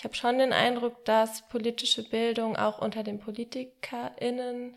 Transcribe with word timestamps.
ich 0.00 0.04
habe 0.04 0.14
schon 0.14 0.38
den 0.38 0.54
Eindruck, 0.54 1.04
dass 1.04 1.46
politische 1.48 2.02
Bildung 2.02 2.56
auch 2.56 2.78
unter 2.78 3.02
den 3.02 3.18
PolitikerInnen 3.18 4.74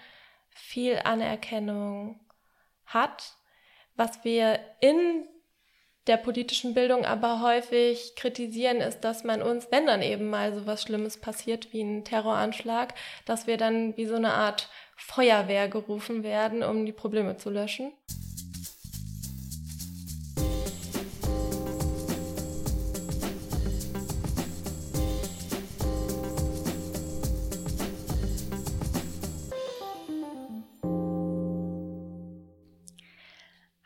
viel 0.49 0.99
Anerkennung 1.01 2.19
hat. 2.85 3.37
Was 3.95 4.25
wir 4.25 4.59
in 4.81 5.25
der 6.07 6.17
politischen 6.17 6.73
Bildung 6.73 7.05
aber 7.05 7.39
häufig 7.39 8.17
kritisieren, 8.17 8.81
ist, 8.81 8.99
dass 9.05 9.23
man 9.23 9.41
uns, 9.41 9.69
wenn 9.71 9.85
dann 9.85 10.01
eben 10.01 10.29
mal 10.29 10.53
so 10.53 10.65
was 10.65 10.81
Schlimmes 10.81 11.15
passiert 11.15 11.71
wie 11.71 11.83
ein 11.83 12.03
Terroranschlag, 12.03 12.93
dass 13.23 13.47
wir 13.47 13.55
dann 13.55 13.95
wie 13.95 14.07
so 14.07 14.15
eine 14.15 14.33
Art 14.33 14.67
Feuerwehr 14.97 15.69
gerufen 15.69 16.23
werden, 16.23 16.63
um 16.63 16.85
die 16.85 16.91
Probleme 16.91 17.37
zu 17.37 17.49
löschen. 17.49 17.93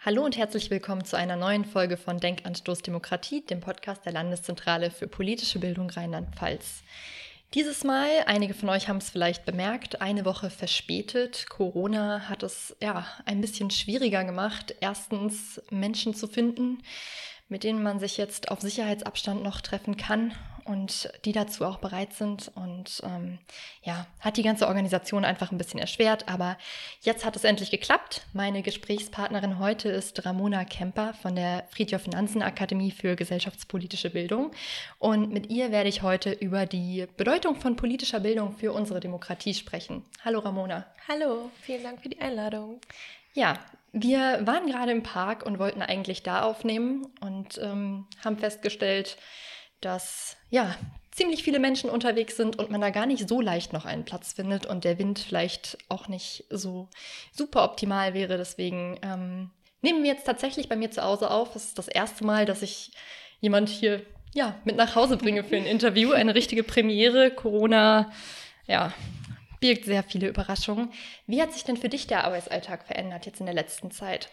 Hallo 0.08 0.24
und 0.24 0.38
herzlich 0.38 0.70
willkommen 0.70 1.04
zu 1.04 1.18
einer 1.18 1.36
neuen 1.36 1.66
Folge 1.66 1.98
von 1.98 2.18
Denkanstoß 2.18 2.82
Demokratie, 2.82 3.42
dem 3.42 3.60
Podcast 3.60 4.06
der 4.06 4.14
Landeszentrale 4.14 4.90
für 4.90 5.06
politische 5.06 5.60
Bildung 5.60 5.90
Rheinland-Pfalz. 5.90 6.84
Dieses 7.54 7.84
Mal, 7.84 8.08
einige 8.26 8.54
von 8.54 8.70
euch 8.70 8.88
haben 8.88 9.00
es 9.00 9.10
vielleicht 9.10 9.44
bemerkt, 9.44 10.00
eine 10.00 10.24
Woche 10.24 10.50
verspätet. 10.50 11.50
Corona 11.50 12.30
hat 12.30 12.42
es 12.44 12.74
ja 12.82 13.06
ein 13.26 13.42
bisschen 13.42 13.70
schwieriger 13.70 14.24
gemacht, 14.24 14.76
erstens 14.80 15.62
Menschen 15.72 16.16
zu 16.16 16.28
finden, 16.28 16.84
mit 17.50 17.66
denen 17.66 17.84
man 17.84 18.00
sich 18.00 18.16
jetzt 18.16 18.50
auf 18.50 18.62
Sicherheitsabstand 18.62 19.44
noch 19.44 19.60
treffen 19.60 19.98
kann 19.98 20.32
und 20.68 21.10
die 21.26 21.32
dazu 21.32 21.66
auch 21.66 21.78
bereit 21.78 22.14
sind. 22.14 22.52
Und 22.56 23.02
ähm, 23.04 23.40
ja, 23.84 24.06
hat 24.20 24.38
die 24.38 24.44
ganze 24.44 24.68
Organisation 24.68 25.26
einfach 25.26 25.52
ein 25.52 25.58
bisschen 25.58 25.80
erschwert. 25.80 26.28
Aber 26.28 26.58
jetzt 27.02 27.26
hat 27.26 27.36
es 27.36 27.44
endlich 27.44 27.72
geklappt. 27.72 28.22
Meine 28.34 28.62
Gesprächspartnerin 28.62 29.60
heute 29.60 29.90
ist 29.90 30.26
Ramona 30.26 30.66
Kemper 30.66 31.14
von 31.14 31.36
der 31.36 31.64
Friedhof 31.70 32.08
Nansen 32.08 32.42
Akademie 32.42 32.92
für 32.92 33.16
gesellschaftspolitische 33.16 34.10
Bildung. 34.10 34.52
Und 35.00 35.32
mit 35.32 35.50
ihr 35.50 35.72
werde 35.72 35.90
ich 35.90 36.02
heute 36.02 36.32
über 36.32 36.66
die 36.66 37.08
Bedeutung 37.18 37.56
von 37.56 37.76
politischer 37.76 38.20
Bildung 38.20 38.52
für 38.52 38.74
unsere 38.74 39.00
Demokratie 39.00 39.54
sprechen. 39.54 40.06
Hallo 40.24 40.40
Ramona. 40.40 40.86
Hallo, 41.08 41.50
vielen 41.62 41.84
Dank 41.84 42.02
für 42.02 42.10
die 42.10 42.20
Einladung. 42.20 42.82
Ja, 43.34 43.54
wir 43.94 44.46
waren 44.46 44.68
gerade 44.68 44.92
im 44.92 45.04
Park 45.04 45.46
und 45.46 45.60
wollten 45.60 45.82
eigentlich 45.82 46.24
da 46.24 46.42
aufnehmen 46.42 47.08
und 47.22 47.58
ähm, 47.64 48.06
haben 48.24 48.38
festgestellt, 48.38 49.18
dass 49.82 50.38
ja 50.50 50.76
ziemlich 51.12 51.44
viele 51.44 51.60
Menschen 51.60 51.90
unterwegs 51.90 52.38
sind 52.38 52.60
und 52.60 52.70
man 52.70 52.82
da 52.82 52.92
gar 52.92 53.08
nicht 53.08 53.28
so 53.28 53.42
leicht 53.42 53.74
noch 53.74 53.86
einen 53.86 54.06
Platz 54.06 54.34
findet 54.34 54.68
und 54.68 54.84
der 54.84 55.00
Wind 55.00 55.18
vielleicht 55.20 55.78
auch 55.90 56.08
nicht 56.08 56.46
so 56.50 56.90
super 57.32 57.64
optimal 57.64 58.14
wäre. 58.14 58.38
Deswegen 58.38 59.00
ähm, 59.02 59.50
nehmen 59.82 60.04
wir 60.04 60.12
jetzt 60.12 60.26
tatsächlich 60.26 60.70
bei 60.70 60.76
mir 60.76 60.92
zu 60.92 61.04
Hause 61.04 61.32
auf. 61.32 61.56
Es 61.56 61.66
ist 61.66 61.78
das 61.80 61.88
erste 61.88 62.24
Mal, 62.24 62.46
dass 62.46 62.62
ich 62.62 62.92
jemand 63.40 63.70
hier 63.70 64.06
ja 64.36 64.56
mit 64.64 64.76
nach 64.76 64.96
Hause 64.96 65.18
bringe 65.18 65.44
für 65.44 65.58
ein 65.58 65.66
Interview. 65.66 66.12
Eine 66.12 66.36
richtige 66.36 66.64
Premiere. 66.64 67.32
Corona, 67.32 68.12
ja, 68.68 68.94
birgt 69.60 69.86
sehr 69.86 70.04
viele 70.04 70.28
Überraschungen. 70.28 70.92
Wie 71.26 71.42
hat 71.42 71.52
sich 71.52 71.64
denn 71.64 71.78
für 71.78 71.90
dich 71.90 72.06
der 72.06 72.26
Arbeitsalltag 72.26 72.86
verändert 72.86 73.26
jetzt 73.26 73.40
in 73.40 73.48
der 73.48 73.56
letzten 73.56 73.90
Zeit? 73.90 74.30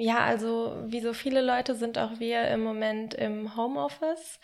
Ja, 0.00 0.18
also 0.18 0.76
wie 0.86 1.00
so 1.00 1.12
viele 1.12 1.42
Leute 1.42 1.74
sind 1.74 1.98
auch 1.98 2.20
wir 2.20 2.46
im 2.48 2.62
Moment 2.62 3.14
im 3.14 3.56
Homeoffice. 3.56 4.38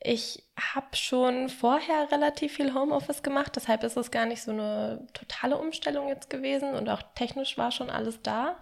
Ich 0.00 0.42
habe 0.58 0.96
schon 0.96 1.48
vorher 1.48 2.10
relativ 2.10 2.54
viel 2.56 2.74
Homeoffice 2.74 3.22
gemacht, 3.22 3.54
deshalb 3.54 3.84
ist 3.84 3.96
es 3.96 4.10
gar 4.10 4.26
nicht 4.26 4.42
so 4.42 4.50
eine 4.50 5.06
totale 5.12 5.56
Umstellung 5.56 6.08
jetzt 6.08 6.30
gewesen 6.30 6.74
und 6.74 6.88
auch 6.88 7.02
technisch 7.14 7.56
war 7.56 7.70
schon 7.70 7.90
alles 7.90 8.22
da. 8.22 8.56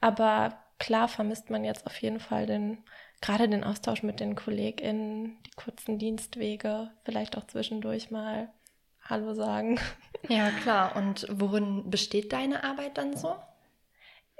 Aber 0.00 0.58
klar 0.80 1.06
vermisst 1.06 1.50
man 1.50 1.62
jetzt 1.64 1.86
auf 1.86 2.02
jeden 2.02 2.18
Fall 2.18 2.46
den, 2.46 2.78
gerade 3.20 3.48
den 3.48 3.62
Austausch 3.62 4.02
mit 4.02 4.18
den 4.18 4.34
KollegInnen, 4.34 5.38
die 5.46 5.52
kurzen 5.52 5.98
Dienstwege, 6.00 6.90
vielleicht 7.04 7.38
auch 7.38 7.46
zwischendurch 7.46 8.10
mal 8.10 8.50
Hallo 9.02 9.34
sagen. 9.34 9.78
Ja, 10.28 10.50
klar. 10.50 10.96
Und 10.96 11.28
worin 11.30 11.90
besteht 11.90 12.32
deine 12.32 12.64
Arbeit 12.64 12.98
dann 12.98 13.16
so? 13.16 13.36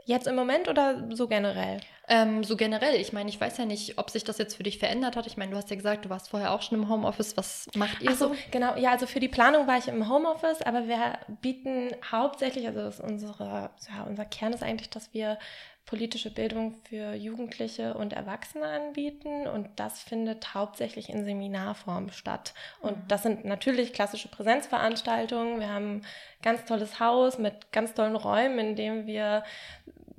Jetzt 0.06 0.28
im 0.28 0.36
Moment 0.36 0.68
oder 0.68 1.02
so 1.10 1.26
generell? 1.26 1.80
Ähm, 2.06 2.44
so 2.44 2.56
generell. 2.56 2.94
Ich 2.94 3.12
meine, 3.12 3.28
ich 3.28 3.40
weiß 3.40 3.58
ja 3.58 3.64
nicht, 3.64 3.98
ob 3.98 4.10
sich 4.10 4.22
das 4.22 4.38
jetzt 4.38 4.54
für 4.54 4.62
dich 4.62 4.78
verändert 4.78 5.16
hat. 5.16 5.26
Ich 5.26 5.36
meine, 5.36 5.50
du 5.50 5.56
hast 5.56 5.68
ja 5.68 5.74
gesagt, 5.74 6.04
du 6.04 6.08
warst 6.08 6.30
vorher 6.30 6.52
auch 6.52 6.62
schon 6.62 6.78
im 6.78 6.88
Homeoffice. 6.88 7.36
Was 7.36 7.66
macht 7.74 8.00
ihr 8.00 8.10
Ach 8.12 8.16
so? 8.16 8.36
Genau, 8.52 8.76
ja, 8.76 8.92
also 8.92 9.06
für 9.06 9.18
die 9.18 9.28
Planung 9.28 9.66
war 9.66 9.78
ich 9.78 9.88
im 9.88 10.08
Homeoffice, 10.08 10.62
aber 10.62 10.86
wir 10.86 11.18
bieten 11.40 11.90
hauptsächlich, 12.08 12.68
also 12.68 13.02
unsere, 13.02 13.70
ja, 13.88 14.04
unser 14.08 14.24
Kern 14.24 14.52
ist 14.52 14.62
eigentlich, 14.62 14.90
dass 14.90 15.12
wir 15.12 15.38
politische 15.86 16.30
Bildung 16.30 16.74
für 16.88 17.14
Jugendliche 17.14 17.94
und 17.94 18.12
Erwachsene 18.12 18.66
anbieten 18.66 19.46
und 19.46 19.68
das 19.76 20.02
findet 20.02 20.52
hauptsächlich 20.52 21.08
in 21.08 21.24
Seminarform 21.24 22.10
statt. 22.10 22.54
Und 22.80 22.96
mhm. 22.96 23.08
das 23.08 23.22
sind 23.22 23.44
natürlich 23.44 23.92
klassische 23.92 24.28
Präsenzveranstaltungen. 24.28 25.60
Wir 25.60 25.68
haben 25.68 25.98
ein 25.98 26.06
ganz 26.42 26.64
tolles 26.64 26.98
Haus 26.98 27.38
mit 27.38 27.70
ganz 27.70 27.94
tollen 27.94 28.16
Räumen, 28.16 28.58
in 28.58 28.76
dem 28.76 29.06
wir 29.06 29.44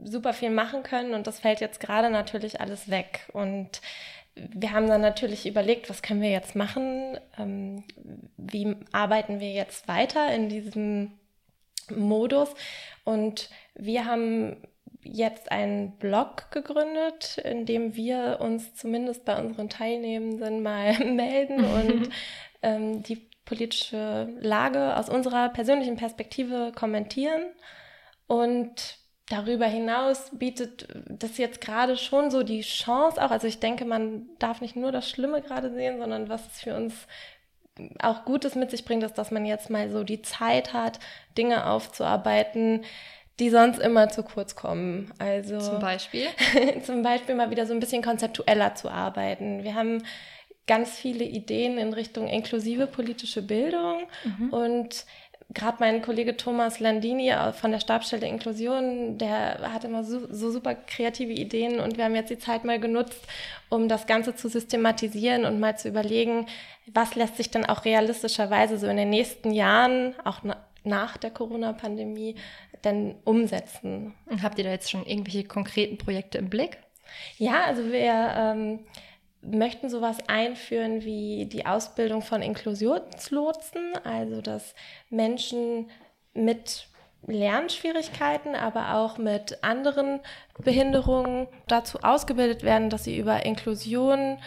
super 0.04 0.34
viel 0.34 0.50
machen 0.50 0.84
können 0.84 1.14
und 1.14 1.28
das 1.28 1.40
fällt 1.40 1.60
jetzt 1.60 1.80
gerade 1.80 2.10
natürlich 2.10 2.62
alles 2.62 2.90
weg. 2.90 3.28
Und 3.34 3.82
wir 4.36 4.72
haben 4.72 4.88
dann 4.88 5.02
natürlich 5.02 5.48
überlegt, 5.48 5.90
was 5.90 6.02
können 6.02 6.22
wir 6.22 6.30
jetzt 6.30 6.56
machen? 6.56 7.18
Ähm, 7.38 7.84
wie 8.38 8.76
arbeiten 8.92 9.40
wir 9.40 9.52
jetzt 9.52 9.88
weiter 9.88 10.34
in 10.34 10.50
diesem 10.50 11.14
Modus? 11.90 12.54
Und 13.04 13.50
wir 13.76 14.06
haben 14.06 14.58
jetzt 15.04 15.52
einen 15.52 15.98
Blog 15.98 16.52
gegründet, 16.52 17.38
in 17.40 17.66
dem 17.66 17.96
wir 17.96 18.38
uns 18.42 18.76
zumindest 18.76 19.26
bei 19.26 19.40
unseren 19.40 19.70
Teilnehmenden 19.70 20.62
mal 20.62 20.94
melden 21.06 21.64
und 21.64 22.10
ähm, 22.62 23.04
die 23.04 23.28
politische 23.46 24.30
Lage 24.42 24.98
aus 24.98 25.10
unserer 25.10 25.50
persönlichen 25.50 25.96
Perspektive 25.96 26.74
kommentieren. 26.76 27.44
Und 28.28 28.98
darüber 29.30 29.66
hinaus 29.66 30.32
bietet 30.32 30.88
das 31.10 31.38
jetzt 31.38 31.62
gerade 31.62 31.98
schon 31.98 32.32
so 32.32 32.44
die 32.44 32.62
Chance 32.62 33.24
auch, 33.24 33.32
also 33.32 33.48
ich 33.48 33.60
denke, 33.60 33.86
man 33.86 34.28
darf 34.40 34.62
nicht 34.62 34.76
nur 34.76 34.92
das 34.92 35.10
Schlimme 35.10 35.42
gerade 35.42 35.74
sehen, 35.74 36.00
sondern 36.00 36.30
was 36.30 36.46
es 36.48 36.62
für 36.62 36.76
uns 36.76 36.94
auch 38.00 38.26
Gutes 38.26 38.56
mit 38.56 38.72
sich 38.72 38.86
bringt, 38.86 39.04
ist, 39.04 39.18
dass 39.18 39.32
man 39.32 39.46
jetzt 39.46 39.70
mal 39.70 39.92
so 39.92 40.04
die 40.04 40.22
Zeit 40.22 40.74
hat, 40.74 41.00
Dinge 41.38 41.68
aufzuarbeiten, 41.68 42.84
die 43.40 43.50
sonst 43.50 43.80
immer 43.80 44.10
zu 44.10 44.24
kurz 44.24 44.56
kommen. 44.56 45.14
Also 45.20 45.60
zum 45.60 45.80
Beispiel? 45.80 46.26
zum 46.84 47.04
Beispiel 47.04 47.36
mal 47.36 47.52
wieder 47.52 47.68
so 47.68 47.74
ein 47.74 47.80
bisschen 47.80 48.02
konzeptueller 48.02 48.74
zu 48.74 48.90
arbeiten. 48.90 49.64
Wir 49.64 49.76
haben 49.76 50.04
ganz 50.66 50.98
viele 50.98 51.24
Ideen 51.24 51.78
in 51.78 51.94
Richtung 51.94 52.28
inklusive 52.28 52.88
politische 52.88 53.42
Bildung 53.42 54.08
mhm. 54.24 54.50
und 54.50 55.06
gerade 55.54 55.78
mein 55.80 56.02
Kollege 56.02 56.36
Thomas 56.36 56.80
Landini 56.80 57.34
von 57.54 57.72
der 57.72 57.80
Stabsstelle 57.80 58.28
Inklusion, 58.28 59.18
der 59.18 59.74
hat 59.74 59.84
immer 59.84 60.04
so, 60.04 60.32
so, 60.34 60.52
super 60.52 60.76
kreative 60.76 61.32
Ideen 61.32 61.80
und 61.80 61.98
wir 61.98 62.06
haben 62.06 62.16
jetzt 62.16 62.30
die 62.30 62.38
Zeit 62.38 62.66
mal 62.66 62.80
genutzt, 62.80 63.22
um 63.70 63.88
das 63.88 64.08
Ganze 64.08 64.36
zu 64.36 64.50
systematisieren 64.50 65.46
und 65.46 65.60
mal 65.60 65.78
zu 65.78 65.88
überlegen, 65.88 66.48
was 66.88 67.16
lässt 67.16 67.38
sich 67.38 67.50
denn 67.50 67.66
auch 67.66 67.86
realistischerweise 67.86 68.78
so 68.78 68.88
in 68.88 68.98
den 68.98 69.10
nächsten 69.10 69.52
Jahren, 69.52 70.16
auch 70.24 70.42
nach 70.84 71.18
der 71.18 71.32
Corona-Pandemie 71.32 72.36
denn 72.84 73.16
umsetzen. 73.24 74.14
Und 74.26 74.44
habt 74.44 74.58
ihr 74.58 74.64
da 74.64 74.72
jetzt 74.72 74.92
schon 74.92 75.06
irgendwelche 75.06 75.44
konkreten 75.44 75.98
Projekte 75.98 76.38
im 76.38 76.50
Blick? 76.50 76.78
Ja, 77.38 77.64
also 77.66 77.92
wir 77.92 78.34
ähm, 78.36 78.80
möchten 79.52 79.90
sowas 79.90 80.18
einführen 80.28 81.04
wie 81.04 81.46
die 81.46 81.66
Ausbildung 81.66 82.22
von 82.22 82.42
Inklusionslotsen, 82.42 83.94
also 84.04 84.42
dass 84.42 84.76
Menschen 85.10 85.90
mit 86.34 86.88
Lernschwierigkeiten, 87.26 88.56
aber 88.56 88.96
auch 88.96 89.18
mit 89.18 89.64
anderen 89.64 90.20
Behinderungen 90.60 91.48
dazu 91.68 92.00
ausgebildet 92.02 92.64
werden, 92.64 92.90
dass 92.90 93.04
sie 93.04 93.18
über 93.18 93.46
Inklusion 93.46 94.38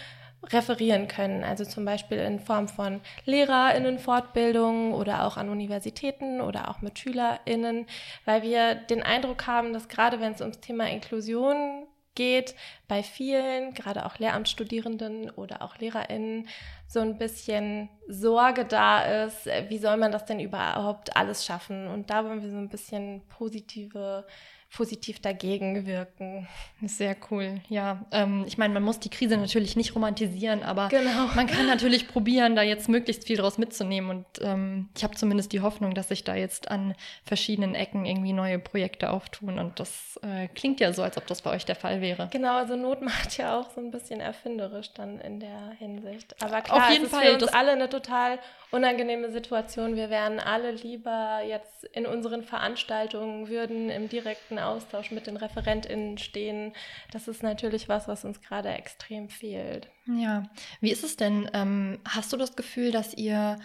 referieren 0.48 1.06
können, 1.06 1.44
also 1.44 1.64
zum 1.64 1.84
Beispiel 1.84 2.18
in 2.18 2.40
Form 2.40 2.68
von 2.68 3.00
Lehrerinnenfortbildungen 3.26 4.94
oder 4.94 5.26
auch 5.26 5.36
an 5.36 5.50
Universitäten 5.50 6.40
oder 6.40 6.70
auch 6.70 6.80
mit 6.80 6.98
Schülerinnen, 6.98 7.86
weil 8.24 8.42
wir 8.42 8.74
den 8.74 9.02
Eindruck 9.02 9.46
haben, 9.46 9.74
dass 9.74 9.88
gerade 9.88 10.18
wenn 10.20 10.32
es 10.32 10.40
ums 10.40 10.60
Thema 10.60 10.88
Inklusion 10.88 11.86
geht, 12.20 12.54
bei 12.86 13.02
vielen, 13.02 13.72
gerade 13.72 14.04
auch 14.04 14.18
Lehramtsstudierenden 14.18 15.30
oder 15.30 15.62
auch 15.62 15.78
Lehrerinnen, 15.78 16.48
so 16.86 17.00
ein 17.00 17.16
bisschen 17.16 17.88
Sorge 18.08 18.66
da 18.66 19.24
ist, 19.24 19.46
wie 19.68 19.78
soll 19.78 19.96
man 19.96 20.12
das 20.12 20.26
denn 20.26 20.38
überhaupt 20.38 21.16
alles 21.16 21.46
schaffen? 21.46 21.88
Und 21.88 22.10
da 22.10 22.22
wollen 22.26 22.42
wir 22.42 22.50
so 22.50 22.58
ein 22.58 22.68
bisschen 22.68 23.22
positive 23.28 24.26
positiv 24.72 25.20
dagegen 25.20 25.84
wirken. 25.84 26.46
Sehr 26.82 27.16
cool, 27.30 27.60
ja. 27.68 28.06
Ähm, 28.12 28.44
ich 28.46 28.56
meine, 28.56 28.72
man 28.72 28.84
muss 28.84 29.00
die 29.00 29.10
Krise 29.10 29.36
natürlich 29.36 29.74
nicht 29.74 29.96
romantisieren, 29.96 30.62
aber 30.62 30.88
genau. 30.88 31.26
man 31.34 31.48
kann 31.48 31.66
natürlich 31.66 32.06
probieren, 32.06 32.54
da 32.54 32.62
jetzt 32.62 32.88
möglichst 32.88 33.26
viel 33.26 33.36
draus 33.36 33.58
mitzunehmen. 33.58 34.10
Und 34.10 34.26
ähm, 34.40 34.88
ich 34.96 35.02
habe 35.02 35.16
zumindest 35.16 35.52
die 35.52 35.60
Hoffnung, 35.60 35.94
dass 35.94 36.08
sich 36.08 36.22
da 36.22 36.36
jetzt 36.36 36.70
an 36.70 36.94
verschiedenen 37.24 37.74
Ecken 37.74 38.06
irgendwie 38.06 38.32
neue 38.32 38.60
Projekte 38.60 39.10
auftun. 39.10 39.58
Und 39.58 39.80
das 39.80 40.20
äh, 40.22 40.46
klingt 40.48 40.78
ja 40.78 40.92
so, 40.92 41.02
als 41.02 41.16
ob 41.16 41.26
das 41.26 41.42
bei 41.42 41.50
euch 41.50 41.64
der 41.64 41.76
Fall 41.76 42.00
wäre. 42.00 42.28
Genau, 42.30 42.56
also 42.56 42.76
Not 42.76 43.02
macht 43.02 43.36
ja 43.38 43.58
auch 43.58 43.70
so 43.70 43.80
ein 43.80 43.90
bisschen 43.90 44.20
erfinderisch 44.20 44.92
dann 44.94 45.18
in 45.18 45.40
der 45.40 45.70
Hinsicht. 45.78 46.40
Aber 46.42 46.62
klar, 46.62 46.84
Auf 46.84 46.90
jeden 46.90 47.06
es 47.06 47.12
ist 47.12 47.18
Fall, 47.18 47.26
für 47.26 47.44
uns 47.44 47.48
alle 47.48 47.72
eine 47.72 47.88
total 47.88 48.38
unangenehme 48.70 49.32
Situation. 49.32 49.96
Wir 49.96 50.10
wären 50.10 50.38
alle 50.38 50.70
lieber 50.70 51.40
jetzt 51.44 51.84
in 51.92 52.06
unseren 52.06 52.44
Veranstaltungen, 52.44 53.48
würden 53.48 53.90
im 53.90 54.08
direkten 54.08 54.59
Austausch 54.66 55.10
mit 55.10 55.26
den 55.26 55.36
ReferentInnen 55.36 56.18
stehen. 56.18 56.72
Das 57.12 57.28
ist 57.28 57.42
natürlich 57.42 57.88
was, 57.88 58.08
was 58.08 58.24
uns 58.24 58.40
gerade 58.40 58.70
extrem 58.70 59.28
fehlt. 59.28 59.88
Ja, 60.06 60.44
wie 60.80 60.90
ist 60.90 61.04
es 61.04 61.16
denn? 61.16 61.50
Ähm, 61.52 61.98
hast 62.06 62.32
du 62.32 62.36
das 62.36 62.56
Gefühl, 62.56 62.92
dass 62.92 63.14
ihr 63.14 63.58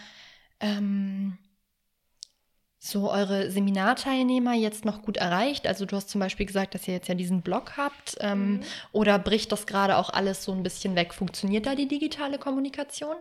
ähm, 0.59 1.38
so 2.86 3.09
eure 3.09 3.50
Seminarteilnehmer 3.50 4.53
jetzt 4.53 4.86
noch 4.86 5.01
gut 5.01 5.18
erreicht? 5.18 5.68
Also 5.68 5.86
du 5.86 5.95
hast 5.95 6.09
zum 6.09 6.21
Beispiel 6.21 6.45
gesagt, 6.45 6.75
dass 6.75 6.88
ihr 6.88 6.94
jetzt 6.94 7.07
ja 7.07 7.15
diesen 7.15 7.42
Blog 7.42 7.77
habt. 7.77 8.15
Ähm, 8.19 8.53
mhm. 8.53 8.59
Oder 8.92 9.18
bricht 9.18 9.51
das 9.51 9.65
gerade 9.65 9.97
auch 9.97 10.09
alles 10.12 10.44
so 10.44 10.51
ein 10.51 10.63
bisschen 10.63 10.95
weg? 10.95 11.13
Funktioniert 11.13 11.65
da 11.65 11.74
die 11.75 11.88
digitale 11.88 12.38
Kommunikation? 12.38 13.15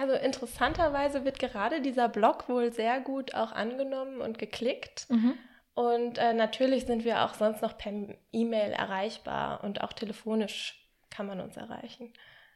Also 0.00 0.14
interessanterweise 0.14 1.24
wird 1.24 1.38
gerade 1.38 1.82
dieser 1.82 2.08
Blog 2.08 2.48
wohl 2.48 2.72
sehr 2.72 3.00
gut 3.00 3.34
auch 3.34 3.52
angenommen 3.52 4.20
und 4.20 4.38
geklickt. 4.38 5.06
Mhm. 5.10 5.34
Und 5.78 6.18
äh, 6.18 6.34
natürlich 6.34 6.86
sind 6.86 7.04
wir 7.04 7.22
auch 7.22 7.34
sonst 7.34 7.62
noch 7.62 7.78
per 7.78 7.92
E-Mail 8.32 8.72
erreichbar 8.72 9.62
und 9.62 9.80
auch 9.80 9.92
telefonisch 9.92 10.74
kann 11.08 11.28
man 11.28 11.38
uns 11.38 11.56
erreichen. 11.56 12.12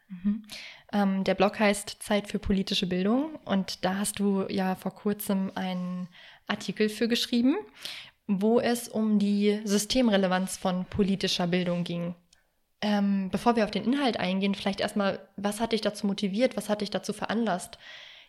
Mhm. 0.09 0.43
Ähm, 0.93 1.23
der 1.23 1.37
Blog 1.37 1.61
heißt 1.61 2.03
Zeit 2.03 2.27
für 2.27 2.41
politische 2.41 2.89
Bildung 2.89 3.37
und 3.45 3.85
da 3.85 3.99
hast 3.99 4.19
du 4.19 4.49
ja 4.49 4.75
vor 4.75 4.93
kurzem 4.97 5.53
einen 5.55 6.09
Artikel 6.49 6.89
für 6.89 7.07
geschrieben, 7.07 7.55
wo 8.27 8.59
es 8.59 8.89
um 8.89 9.21
die 9.21 9.61
Systemrelevanz 9.63 10.57
von 10.57 10.85
politischer 10.87 11.47
Bildung 11.47 11.85
ging. 11.85 12.17
Ähm, 12.81 13.29
bevor 13.31 13.55
wir 13.55 13.63
auf 13.63 13.71
den 13.71 13.85
Inhalt 13.85 14.19
eingehen, 14.19 14.57
vielleicht 14.57 14.81
erstmal, 14.81 15.21
was 15.37 15.61
hat 15.61 15.71
dich 15.71 15.81
dazu 15.81 16.09
motiviert, 16.09 16.57
was 16.57 16.69
hat 16.69 16.81
dich 16.81 16.91
dazu 16.91 17.13
veranlasst, 17.13 17.79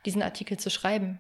diesen 0.06 0.22
Artikel 0.22 0.58
zu 0.58 0.70
schreiben? 0.70 1.20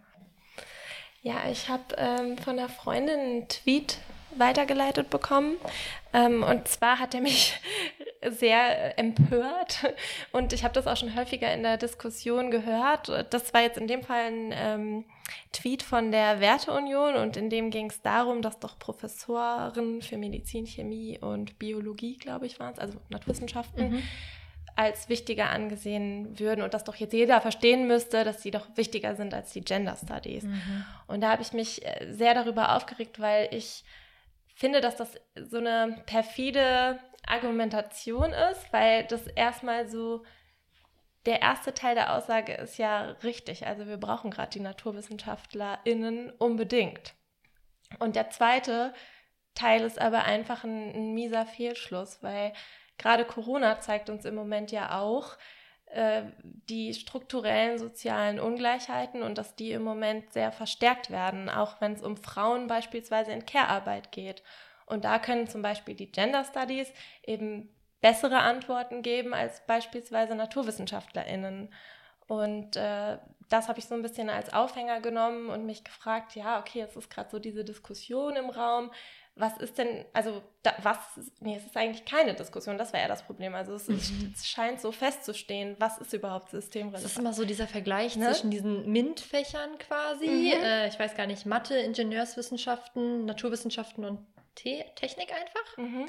Ja, 1.23 1.49
ich 1.49 1.69
habe 1.69 1.83
ähm, 1.97 2.37
von 2.37 2.59
einer 2.59 2.67
Freundin 2.67 3.17
einen 3.17 3.47
Tweet 3.47 3.97
weitergeleitet 4.35 5.09
bekommen. 5.09 5.55
Ähm, 6.11 6.43
und 6.43 6.67
zwar 6.67 6.99
hat 6.99 7.15
er 7.15 7.21
mich 7.21 7.59
sehr 8.29 8.99
empört 8.99 9.93
und 10.33 10.53
ich 10.53 10.63
habe 10.63 10.73
das 10.73 10.85
auch 10.85 10.97
schon 10.97 11.15
häufiger 11.15 11.53
in 11.53 11.63
der 11.63 11.77
Diskussion 11.77 12.51
gehört. 12.51 13.09
Das 13.29 13.53
war 13.53 13.61
jetzt 13.61 13.77
in 13.77 13.87
dem 13.87 14.03
Fall 14.03 14.25
ein 14.27 14.53
ähm, 14.53 15.05
Tweet 15.53 15.81
von 15.81 16.11
der 16.11 16.41
Werteunion 16.41 17.15
und 17.15 17.37
in 17.37 17.49
dem 17.49 17.69
ging 17.69 17.89
es 17.89 18.01
darum, 18.01 18.41
dass 18.41 18.59
doch 18.59 18.77
Professoren 18.77 20.01
für 20.01 20.17
Medizin, 20.17 20.65
Chemie 20.65 21.17
und 21.19 21.57
Biologie, 21.57 22.17
glaube 22.17 22.47
ich, 22.47 22.59
waren 22.59 22.73
es, 22.73 22.79
also 22.79 22.99
Naturwissenschaften, 23.09 23.91
mhm. 23.91 24.03
Als 24.75 25.09
wichtiger 25.09 25.49
angesehen 25.49 26.39
würden 26.39 26.63
und 26.63 26.73
dass 26.73 26.83
doch 26.83 26.95
jetzt 26.95 27.13
jeder 27.13 27.41
verstehen 27.41 27.87
müsste, 27.87 28.23
dass 28.23 28.41
sie 28.41 28.51
doch 28.51 28.67
wichtiger 28.75 29.15
sind 29.15 29.33
als 29.33 29.53
die 29.53 29.61
Gender 29.61 29.95
Studies. 29.95 30.43
Mhm. 30.43 30.85
Und 31.07 31.21
da 31.21 31.31
habe 31.31 31.41
ich 31.41 31.53
mich 31.53 31.85
äh, 31.85 32.11
sehr 32.11 32.33
darüber 32.33 32.75
aufgeregt, 32.75 33.19
weil 33.19 33.49
ich 33.51 33.83
finde, 34.55 34.81
dass 34.81 34.95
das 34.95 35.15
so 35.35 35.57
eine 35.57 36.01
perfide 36.05 36.99
Argumentation 37.25 38.31
ist, 38.51 38.71
weil 38.71 39.03
das 39.05 39.27
erstmal 39.27 39.87
so 39.87 40.23
der 41.25 41.41
erste 41.41 41.73
Teil 41.73 41.95
der 41.95 42.15
Aussage 42.15 42.53
ist 42.53 42.77
ja 42.77 43.11
richtig. 43.23 43.65
Also 43.65 43.87
wir 43.87 43.97
brauchen 43.97 44.31
gerade 44.31 44.51
die 44.51 44.59
NaturwissenschaftlerInnen 44.59 46.31
unbedingt. 46.31 47.13
Und 47.99 48.15
der 48.15 48.29
zweite 48.29 48.93
Teil 49.55 49.81
ist 49.83 50.01
aber 50.01 50.23
einfach 50.25 50.63
ein, 50.63 50.93
ein 50.93 51.13
mieser 51.13 51.45
Fehlschluss, 51.45 52.21
weil 52.21 52.53
gerade 53.03 53.25
Corona 53.25 53.81
zeigt 53.81 54.09
uns 54.09 54.23
im 54.23 54.33
Moment 54.33 54.71
ja 54.71 55.01
auch 55.01 55.37
äh, 55.87 56.23
die 56.41 56.93
strukturellen 56.93 57.77
sozialen 57.77 58.39
Ungleichheiten 58.39 59.21
und 59.21 59.37
dass 59.37 59.55
die 59.55 59.73
im 59.73 59.83
Moment 59.83 60.31
sehr 60.31 60.53
verstärkt 60.53 61.11
werden, 61.11 61.49
auch 61.49 61.81
wenn 61.81 61.93
es 61.93 62.01
um 62.01 62.15
Frauen 62.15 62.67
beispielsweise 62.67 63.33
in 63.33 63.45
Care-Arbeit 63.45 64.13
geht. 64.13 64.41
Und 64.85 65.03
da 65.03 65.19
können 65.19 65.47
zum 65.47 65.61
Beispiel 65.61 65.95
die 65.95 66.11
Gender 66.11 66.45
Studies 66.45 66.91
eben 67.23 67.69
bessere 67.99 68.39
Antworten 68.39 69.01
geben 69.01 69.33
als 69.33 69.65
beispielsweise 69.65 70.35
NaturwissenschaftlerInnen. 70.35 71.73
Und 72.27 72.77
äh, 72.77 73.17
das 73.49 73.67
habe 73.67 73.79
ich 73.79 73.85
so 73.85 73.95
ein 73.95 74.01
bisschen 74.01 74.29
als 74.29 74.53
Aufhänger 74.53 75.01
genommen 75.01 75.49
und 75.49 75.65
mich 75.65 75.83
gefragt, 75.83 76.35
ja, 76.35 76.59
okay, 76.59 76.79
jetzt 76.79 76.95
ist 76.95 77.09
gerade 77.09 77.29
so 77.29 77.37
diese 77.37 77.65
Diskussion 77.65 78.37
im 78.37 78.49
Raum. 78.49 78.91
Was 79.35 79.57
ist 79.57 79.79
denn, 79.79 80.05
also 80.13 80.43
da, 80.61 80.75
was, 80.83 80.97
nee, 81.39 81.55
es 81.55 81.65
ist 81.65 81.75
eigentlich 81.75 82.05
keine 82.05 82.35
Diskussion, 82.35 82.77
das 82.77 82.93
war 82.93 82.99
ja 82.99 83.07
das 83.07 83.23
Problem. 83.23 83.55
Also 83.55 83.73
es, 83.73 83.87
mhm. 83.87 84.31
es 84.35 84.47
scheint 84.47 84.79
so 84.79 84.91
festzustehen, 84.91 85.75
was 85.79 85.97
ist 85.97 86.13
überhaupt 86.13 86.51
systemrelevant. 86.51 87.03
Das 87.03 87.11
ist 87.11 87.17
immer 87.17 87.33
so 87.33 87.43
dieser 87.43 87.67
Vergleich 87.67 88.15
ne? 88.15 88.27
zwischen 88.27 88.51
diesen 88.51 88.91
MINT-Fächern 88.91 89.79
quasi, 89.79 90.27
mhm. 90.27 90.63
äh, 90.63 90.87
ich 90.87 90.99
weiß 90.99 91.15
gar 91.15 91.25
nicht, 91.25 91.47
Mathe, 91.47 91.75
Ingenieurswissenschaften, 91.77 93.25
Naturwissenschaften 93.25 94.05
und 94.05 94.19
Te 94.55 94.85
Technik 94.95 95.31
einfach. 95.31 95.77
Mhm. 95.77 96.05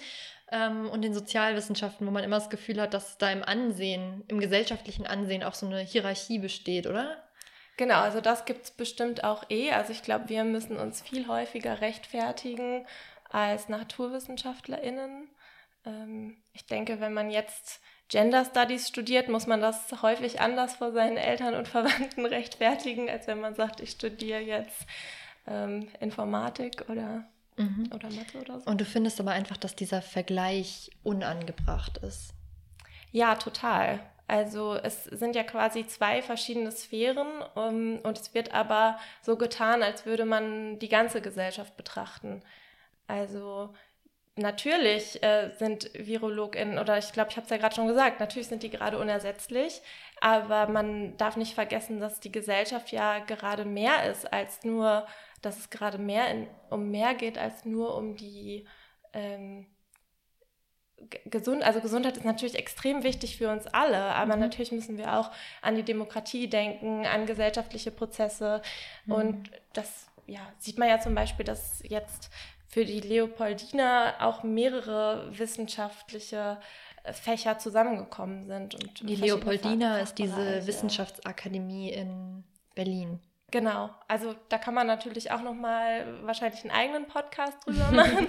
Ähm, 0.52 0.90
und 0.90 1.02
den 1.02 1.14
Sozialwissenschaften, 1.14 2.06
wo 2.06 2.10
man 2.10 2.24
immer 2.24 2.36
das 2.36 2.50
Gefühl 2.50 2.78
hat, 2.78 2.92
dass 2.92 3.16
da 3.16 3.30
im 3.30 3.42
Ansehen, 3.42 4.22
im 4.28 4.38
gesellschaftlichen 4.38 5.06
Ansehen 5.06 5.42
auch 5.42 5.54
so 5.54 5.64
eine 5.64 5.80
Hierarchie 5.80 6.38
besteht, 6.38 6.86
oder? 6.86 7.24
Genau, 7.76 8.00
also 8.00 8.20
das 8.20 8.44
gibt 8.44 8.64
es 8.64 8.70
bestimmt 8.70 9.24
auch 9.24 9.50
eh. 9.50 9.72
Also 9.72 9.92
ich 9.92 10.02
glaube, 10.02 10.28
wir 10.28 10.44
müssen 10.44 10.76
uns 10.76 11.02
viel 11.02 11.26
häufiger 11.26 11.80
rechtfertigen 11.80 12.86
als 13.34 13.68
NaturwissenschaftlerInnen. 13.68 15.28
Ähm, 15.84 16.36
ich 16.52 16.66
denke, 16.66 17.00
wenn 17.00 17.12
man 17.12 17.30
jetzt 17.30 17.80
Gender 18.08 18.44
Studies 18.44 18.88
studiert, 18.88 19.28
muss 19.28 19.46
man 19.46 19.60
das 19.60 20.02
häufig 20.02 20.40
anders 20.40 20.76
vor 20.76 20.92
seinen 20.92 21.16
Eltern 21.16 21.54
und 21.54 21.66
Verwandten 21.66 22.24
rechtfertigen, 22.26 23.10
als 23.10 23.26
wenn 23.26 23.40
man 23.40 23.56
sagt, 23.56 23.80
ich 23.80 23.90
studiere 23.90 24.40
jetzt 24.40 24.86
ähm, 25.48 25.88
Informatik 25.98 26.84
oder 26.88 27.24
mhm. 27.56 27.90
oder 27.92 28.08
Mathe 28.10 28.38
oder 28.40 28.60
so. 28.60 28.70
Und 28.70 28.80
du 28.80 28.84
findest 28.84 29.18
aber 29.18 29.32
einfach, 29.32 29.56
dass 29.56 29.74
dieser 29.74 30.00
Vergleich 30.00 30.92
unangebracht 31.02 31.98
ist. 31.98 32.34
Ja, 33.10 33.34
total. 33.34 34.00
Also 34.28 34.74
es 34.74 35.04
sind 35.04 35.34
ja 35.34 35.42
quasi 35.42 35.86
zwei 35.86 36.22
verschiedene 36.22 36.70
Sphären 36.70 37.42
um, 37.54 37.62
ähm, 37.62 38.00
und 38.04 38.18
es 38.18 38.32
wird 38.32 38.54
aber 38.54 38.98
so 39.22 39.36
getan, 39.36 39.82
als 39.82 40.06
würde 40.06 40.24
man 40.24 40.78
die 40.78 40.88
ganze 40.88 41.20
Gesellschaft 41.20 41.76
betrachten. 41.76 42.42
Also 43.06 43.74
natürlich 44.36 45.22
äh, 45.22 45.50
sind 45.58 45.90
VirologInnen, 45.94 46.78
oder 46.78 46.98
ich 46.98 47.12
glaube, 47.12 47.30
ich 47.30 47.36
habe 47.36 47.44
es 47.44 47.50
ja 47.50 47.56
gerade 47.56 47.74
schon 47.74 47.86
gesagt, 47.86 48.20
natürlich 48.20 48.48
sind 48.48 48.62
die 48.62 48.70
gerade 48.70 48.98
unersetzlich, 48.98 49.80
aber 50.20 50.66
man 50.68 51.16
darf 51.16 51.36
nicht 51.36 51.54
vergessen, 51.54 52.00
dass 52.00 52.20
die 52.20 52.32
Gesellschaft 52.32 52.90
ja 52.90 53.20
gerade 53.20 53.64
mehr 53.64 54.10
ist 54.10 54.32
als 54.32 54.64
nur 54.64 55.06
dass 55.44 55.58
es 55.58 55.70
gerade 55.70 55.98
mehr 55.98 56.28
in, 56.30 56.48
um 56.70 56.90
mehr 56.90 57.14
geht 57.14 57.38
als 57.38 57.64
nur 57.64 57.96
um 57.96 58.16
die 58.16 58.66
ähm, 59.12 59.66
gesund, 61.26 61.62
also 61.62 61.80
Gesundheit 61.80 62.16
ist 62.16 62.24
natürlich 62.24 62.54
extrem 62.54 63.02
wichtig 63.02 63.36
für 63.36 63.50
uns 63.50 63.66
alle, 63.66 63.98
aber 63.98 64.36
mhm. 64.36 64.42
natürlich 64.42 64.72
müssen 64.72 64.96
wir 64.96 65.18
auch 65.18 65.30
an 65.60 65.76
die 65.76 65.82
Demokratie 65.82 66.48
denken, 66.48 67.04
an 67.04 67.26
gesellschaftliche 67.26 67.90
Prozesse 67.90 68.62
mhm. 69.04 69.12
und 69.12 69.50
das 69.72 70.06
ja, 70.26 70.40
sieht 70.58 70.78
man 70.78 70.88
ja 70.88 70.98
zum 71.00 71.14
Beispiel, 71.14 71.44
dass 71.44 71.82
jetzt 71.86 72.30
für 72.74 72.84
die 72.84 72.98
Leopoldina 72.98 74.14
auch 74.18 74.42
mehrere 74.42 75.28
wissenschaftliche 75.30 76.58
äh, 77.04 77.12
Fächer 77.12 77.56
zusammengekommen 77.56 78.42
sind. 78.42 78.74
Und 78.74 79.08
die 79.08 79.14
Leopoldina 79.14 80.00
ist 80.00 80.18
diese 80.18 80.66
Wissenschaftsakademie 80.66 81.90
in 81.90 82.42
Berlin. 82.74 83.20
Genau, 83.52 83.90
also 84.08 84.34
da 84.48 84.58
kann 84.58 84.74
man 84.74 84.88
natürlich 84.88 85.30
auch 85.30 85.42
noch 85.42 85.54
mal 85.54 86.04
wahrscheinlich 86.24 86.62
einen 86.62 86.72
eigenen 86.72 87.06
Podcast 87.06 87.56
drüber 87.64 87.90
machen. 87.92 88.26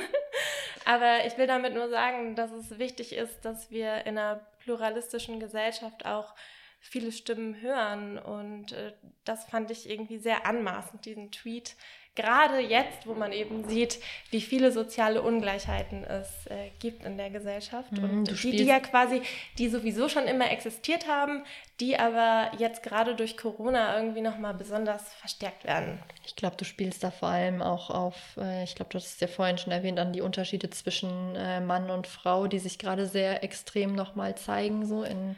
Aber 0.86 1.26
ich 1.26 1.40
will 1.40 1.48
damit 1.48 1.74
nur 1.74 1.90
sagen, 1.90 2.36
dass 2.36 2.52
es 2.52 2.78
wichtig 2.78 3.16
ist, 3.16 3.46
dass 3.46 3.72
wir 3.72 4.06
in 4.06 4.16
einer 4.16 4.46
pluralistischen 4.60 5.40
Gesellschaft 5.40 6.06
auch 6.06 6.36
viele 6.80 7.12
Stimmen 7.12 7.60
hören. 7.62 8.20
Und 8.20 8.74
äh, 8.74 8.94
das 9.24 9.46
fand 9.46 9.72
ich 9.72 9.90
irgendwie 9.90 10.20
sehr 10.20 10.46
anmaßend, 10.46 11.04
diesen 11.04 11.32
Tweet 11.32 11.76
gerade 12.16 12.60
jetzt, 12.60 13.06
wo 13.06 13.14
man 13.14 13.32
eben 13.32 13.68
sieht, 13.68 14.00
wie 14.32 14.42
viele 14.42 14.72
soziale 14.72 15.22
Ungleichheiten 15.22 16.04
es 16.06 16.48
äh, 16.48 16.72
gibt 16.80 17.04
in 17.04 17.18
der 17.18 17.30
Gesellschaft 17.30 17.92
mm, 17.92 18.04
und 18.04 18.44
die, 18.44 18.52
die 18.52 18.64
ja 18.64 18.80
quasi, 18.80 19.22
die 19.58 19.68
sowieso 19.68 20.08
schon 20.08 20.24
immer 20.24 20.50
existiert 20.50 21.08
haben, 21.08 21.44
die 21.80 22.00
aber 22.00 22.52
jetzt 22.58 22.84
gerade 22.84 23.16
durch 23.16 23.36
Corona 23.36 23.98
irgendwie 23.98 24.22
nochmal 24.22 24.54
besonders 24.54 25.14
verstärkt 25.16 25.66
werden. 25.66 26.00
Ich 26.26 26.36
glaube, 26.36 26.56
du 26.56 26.64
spielst 26.64 27.04
da 27.04 27.12
vor 27.12 27.28
allem 27.28 27.62
auch 27.62 27.90
auf, 27.90 28.16
äh, 28.38 28.64
ich 28.64 28.76
glaube, 28.76 28.92
du 28.92 28.98
hast 28.98 29.16
es 29.16 29.20
ja 29.20 29.28
vorhin 29.28 29.58
schon 29.58 29.74
erwähnt, 29.74 30.00
an 30.00 30.14
die 30.14 30.22
Unterschiede 30.22 30.70
zwischen 30.70 31.36
äh, 31.36 31.60
Mann 31.60 31.90
und 31.90 32.08
Frau, 32.08 32.48
die 32.48 32.60
sich 32.60 32.80
gerade 32.80 33.06
sehr 33.08 33.44
extrem 33.44 33.94
nochmal 33.94 34.36
zeigen, 34.36 34.86
so 34.86 35.04
in 35.04 35.36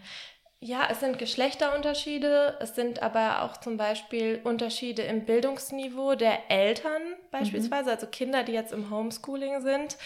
ja, 0.60 0.88
es 0.90 1.00
sind 1.00 1.20
Geschlechterunterschiede, 1.20 2.58
es 2.60 2.74
sind 2.74 3.04
aber 3.04 3.44
auch 3.44 3.58
zum 3.58 3.78
Beispiel 3.78 4.42
Unterschiede 4.44 5.04
im 5.04 5.26
Bildungsniveau 5.26 6.16
der 6.16 6.50
Eltern 6.50 7.02
beispielsweise, 7.32 7.86
mhm. 7.86 7.90
also 7.90 8.08
Kinder, 8.08 8.44
die 8.44 8.54
jetzt 8.54 8.74
im 8.74 8.90
Homeschooling 8.90 9.62
sind. 9.62 9.98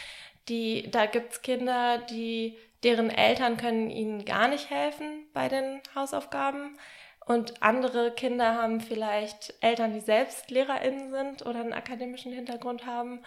Die, 0.49 0.89
da 0.91 1.05
gibt 1.05 1.33
es 1.33 1.41
Kinder, 1.41 1.99
die, 1.99 2.57
deren 2.83 3.09
Eltern 3.09 3.55
können 3.55 3.89
ihnen 3.89 4.25
gar 4.25 4.49
nicht 4.49 4.69
helfen 4.69 5.25
bei 5.33 5.47
den 5.47 5.81
Hausaufgaben. 5.95 6.77
Und 7.25 7.61
andere 7.63 8.11
Kinder 8.11 8.55
haben 8.55 8.81
vielleicht 8.81 9.53
Eltern, 9.61 9.93
die 9.93 9.99
selbst 10.01 10.51
LehrerInnen 10.51 11.11
sind 11.11 11.45
oder 11.45 11.61
einen 11.61 11.71
akademischen 11.71 12.33
Hintergrund 12.33 12.85
haben. 12.85 13.23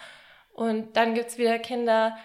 Und 0.53 0.95
dann 0.95 1.15
gibt 1.15 1.29
es 1.29 1.37
wieder 1.37 1.57
Kinder, 1.57 2.15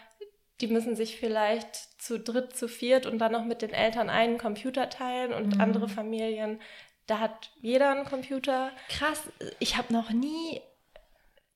die 0.60 0.66
müssen 0.66 0.94
sich 0.94 1.18
vielleicht 1.18 1.89
zu 2.10 2.18
dritt, 2.18 2.56
zu 2.56 2.66
viert 2.66 3.06
und 3.06 3.18
dann 3.18 3.30
noch 3.30 3.44
mit 3.44 3.62
den 3.62 3.70
Eltern 3.70 4.10
einen 4.10 4.36
Computer 4.36 4.90
teilen 4.90 5.32
und 5.32 5.54
mhm. 5.54 5.60
andere 5.60 5.88
Familien, 5.88 6.60
da 7.06 7.20
hat 7.20 7.50
jeder 7.60 7.92
einen 7.92 8.04
Computer. 8.04 8.72
Krass, 8.88 9.30
ich 9.60 9.76
habe 9.76 9.92
noch 9.92 10.10
nie 10.10 10.60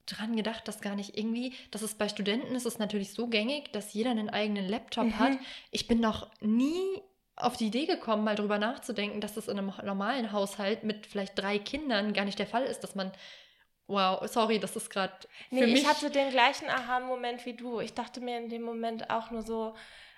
dran 0.07 0.37
gedacht, 0.37 0.69
dass 0.69 0.81
gar 0.81 0.95
nicht 0.95 1.19
irgendwie, 1.19 1.55
dass 1.73 1.83
es 1.83 1.95
bei 1.95 2.09
Studenten 2.09 2.55
ist 2.55 2.67
es 2.67 2.79
natürlich 2.79 3.13
so 3.13 3.27
gängig, 3.27 3.73
dass 3.73 3.95
jeder 3.95 4.11
einen 4.11 4.31
eigenen 4.31 4.69
Laptop 4.69 5.07
mhm. 5.07 5.19
hat. 5.19 5.33
Ich 5.73 5.89
bin 5.89 5.99
noch 5.99 6.31
nie 6.41 7.03
auf 7.35 7.57
die 7.57 7.67
Idee 7.67 7.87
gekommen, 7.87 8.23
mal 8.23 8.37
drüber 8.37 8.59
nachzudenken, 8.59 9.21
dass 9.21 9.37
es 9.37 9.49
in 9.49 9.59
einem 9.59 9.73
normalen 9.83 10.31
Haushalt 10.31 10.85
mit 10.85 11.05
vielleicht 11.05 11.37
drei 11.37 11.59
Kindern 11.59 12.13
gar 12.13 12.27
nicht 12.27 12.39
der 12.39 12.47
Fall 12.47 12.63
ist, 12.63 12.85
dass 12.85 12.95
man 12.95 13.11
Wow, 13.87 14.27
sorry, 14.29 14.59
das 14.59 14.77
ist 14.77 14.89
gerade. 14.89 15.13
Nee, 15.51 15.65
ich 15.65 15.87
hatte 15.87 16.11
den 16.11 16.31
gleichen 16.31 16.71
Aha-Moment 16.71 17.45
wie 17.45 17.53
du. 17.53 17.81
Ich 17.81 17.93
dachte 17.93 18.23
mir 18.23 18.39
in 18.39 18.49
dem 18.49 18.63
Moment 18.63 19.11
auch 19.11 19.31
nur 19.31 19.43
so, 19.43 19.75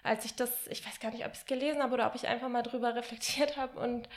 als 0.06 0.24
ich 0.24 0.34
das, 0.34 0.50
ich 0.68 0.86
weiß 0.86 1.00
gar 1.00 1.10
nicht, 1.10 1.26
ob 1.26 1.32
ich 1.32 1.40
es 1.40 1.46
gelesen 1.46 1.82
habe 1.82 1.94
oder 1.94 2.06
ob 2.06 2.14
ich 2.14 2.28
einfach 2.28 2.48
mal 2.48 2.62
drüber 2.62 2.94
reflektiert 2.94 3.56
habe 3.56 3.78
und 3.78 4.08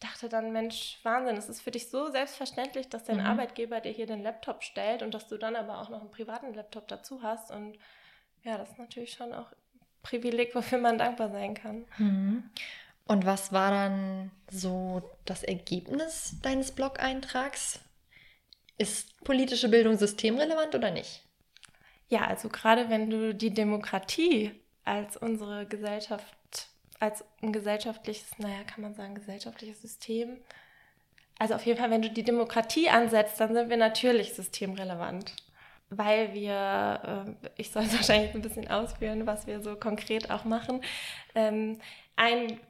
dachte 0.00 0.28
dann, 0.28 0.52
Mensch, 0.52 0.98
Wahnsinn, 1.02 1.36
es 1.36 1.48
ist 1.48 1.62
für 1.62 1.70
dich 1.70 1.88
so 1.88 2.10
selbstverständlich, 2.10 2.88
dass 2.88 3.04
dein 3.04 3.18
mhm. 3.18 3.26
Arbeitgeber 3.26 3.80
dir 3.80 3.92
hier 3.92 4.06
den 4.06 4.22
Laptop 4.22 4.62
stellt 4.62 5.02
und 5.02 5.14
dass 5.14 5.28
du 5.28 5.38
dann 5.38 5.56
aber 5.56 5.80
auch 5.80 5.88
noch 5.88 6.00
einen 6.00 6.10
privaten 6.10 6.52
Laptop 6.52 6.88
dazu 6.88 7.22
hast. 7.22 7.50
Und 7.50 7.78
ja, 8.42 8.58
das 8.58 8.70
ist 8.70 8.78
natürlich 8.78 9.12
schon 9.12 9.32
auch 9.32 9.50
ein 9.50 9.86
Privileg, 10.02 10.54
wofür 10.54 10.78
man 10.78 10.98
dankbar 10.98 11.30
sein 11.30 11.54
kann. 11.54 11.86
Mhm. 11.96 12.50
Und 13.06 13.24
was 13.24 13.52
war 13.52 13.70
dann 13.70 14.30
so 14.50 15.10
das 15.24 15.42
Ergebnis 15.42 16.36
deines 16.42 16.72
Blog-Eintrags? 16.72 17.80
Ist 18.76 19.22
politische 19.24 19.68
Bildung 19.68 19.96
systemrelevant 19.96 20.74
oder 20.74 20.90
nicht? 20.90 21.22
Ja, 22.08 22.26
also 22.26 22.48
gerade 22.48 22.90
wenn 22.90 23.08
du 23.08 23.34
die 23.34 23.54
Demokratie 23.54 24.52
als 24.84 25.16
unsere 25.16 25.66
Gesellschaft, 25.66 26.68
als 27.00 27.24
ein 27.42 27.52
gesellschaftliches, 27.52 28.38
naja, 28.38 28.64
kann 28.64 28.82
man 28.82 28.94
sagen, 28.94 29.14
gesellschaftliches 29.14 29.82
System, 29.82 30.38
also 31.38 31.54
auf 31.54 31.66
jeden 31.66 31.78
Fall, 31.78 31.90
wenn 31.90 32.02
du 32.02 32.10
die 32.10 32.22
Demokratie 32.22 32.88
ansetzt, 32.88 33.40
dann 33.40 33.54
sind 33.54 33.68
wir 33.68 33.76
natürlich 33.76 34.34
systemrelevant, 34.34 35.34
weil 35.90 36.32
wir, 36.32 37.34
äh, 37.42 37.50
ich 37.56 37.70
soll 37.70 37.82
es 37.84 37.92
wahrscheinlich 37.94 38.34
ein 38.34 38.42
bisschen 38.42 38.68
ausführen, 38.68 39.26
was 39.26 39.46
wir 39.46 39.60
so 39.60 39.76
konkret 39.76 40.30
auch 40.30 40.44
machen. 40.44 40.82
Ähm, 41.34 41.80
ein 42.16 42.60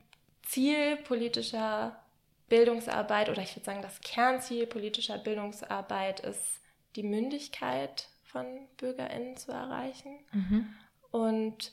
Ziel 0.43 0.97
politischer 0.97 2.01
Bildungsarbeit 2.49 3.29
oder 3.29 3.43
ich 3.43 3.57
würde 3.57 3.65
sagen, 3.65 3.83
das 3.83 4.01
Kernziel 4.01 4.67
politischer 4.67 5.19
Bildungsarbeit 5.19 6.21
ist, 6.21 6.61
die 6.97 7.03
Mündigkeit 7.03 8.09
von 8.23 8.47
BürgerInnen 8.77 9.37
zu 9.37 9.53
erreichen. 9.53 10.21
Mhm. 10.33 10.75
Und 11.11 11.73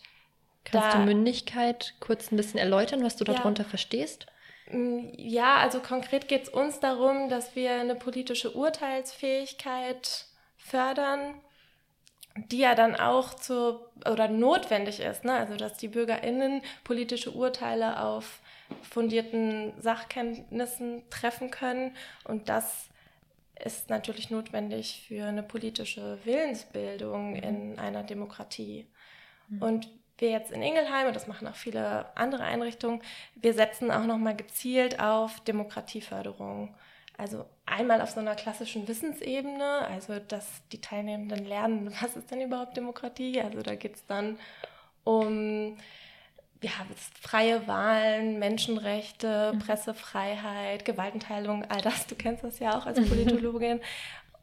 Kannst 0.64 0.94
da, 0.94 1.00
du 1.00 1.06
Mündigkeit 1.06 1.96
kurz 2.00 2.32
ein 2.32 2.38
bisschen 2.38 2.60
erläutern, 2.60 3.04
was 3.04 3.16
du 3.16 3.24
darunter 3.24 3.64
ja, 3.64 3.70
verstehst? 3.70 4.28
Mm, 4.70 5.10
ja, 5.18 5.58
also 5.58 5.80
konkret 5.80 6.28
geht 6.28 6.44
es 6.44 6.50
uns 6.50 6.80
darum, 6.80 7.30
dass 7.30 7.56
wir 7.56 7.72
eine 7.72 7.96
politische 7.96 8.52
Urteilsfähigkeit 8.52 10.26
fördern, 10.58 11.36
die 12.36 12.60
ja 12.60 12.76
dann 12.76 12.96
auch 12.96 13.34
zu 13.34 13.80
oder 14.10 14.28
notwendig 14.28 15.00
ist, 15.00 15.26
ne? 15.26 15.34
also 15.34 15.56
dass 15.56 15.78
die 15.78 15.90
BürgerInnen 15.90 16.62
politische 16.84 17.32
Urteile 17.32 18.02
auf 18.02 18.40
fundierten 18.82 19.74
Sachkenntnissen 19.82 21.04
treffen 21.10 21.52
können. 21.52 21.96
Und 22.24 22.48
das 22.48 22.90
ist 23.64 23.90
natürlich 23.90 24.30
notwendig 24.30 25.06
für 25.08 25.26
eine 25.26 25.44
politische 25.44 26.20
Willensbildung 26.24 27.32
mhm. 27.32 27.44
in 27.44 27.80
einer 27.80 28.04
Demokratie. 28.04 28.88
Mhm. 29.50 29.62
Und 29.62 29.90
wir 30.22 30.30
jetzt 30.30 30.52
in 30.52 30.62
Ingelheim, 30.62 31.08
und 31.08 31.16
das 31.16 31.28
machen 31.28 31.48
auch 31.48 31.56
viele 31.56 32.06
andere 32.16 32.44
Einrichtungen, 32.44 33.02
wir 33.36 33.54
setzen 33.54 33.92
auch 33.92 34.06
nochmal 34.06 34.36
gezielt 34.36 35.00
auf 35.00 35.40
Demokratieförderung. 35.42 36.74
Also 37.18 37.46
einmal 37.66 38.02
auf 38.02 38.12
so 38.12 38.20
einer 38.20 38.36
klassischen 38.36 38.88
Wissensebene, 38.88 39.88
also 39.88 40.20
dass 40.20 40.68
die 40.72 40.82
Teilnehmenden 40.82 41.46
lernen, 41.46 41.94
was 42.02 42.16
ist 42.16 42.32
denn 42.32 42.42
überhaupt 42.42 42.78
Demokratie? 42.78 43.42
Also 43.42 43.62
da 43.62 43.76
geht 43.76 43.96
es 43.96 44.06
dann 44.06 44.40
um 45.04 45.78
ja, 46.64 46.72
freie 47.20 47.68
Wahlen, 47.68 48.38
Menschenrechte, 48.38 49.52
mhm. 49.54 49.60
Pressefreiheit, 49.60 50.86
Gewaltenteilung, 50.86 51.66
all 51.66 51.82
das, 51.82 52.06
du 52.06 52.16
kennst 52.16 52.44
das 52.44 52.60
ja 52.60 52.78
auch 52.78 52.86
als 52.86 53.04
Politologin. 53.08 53.82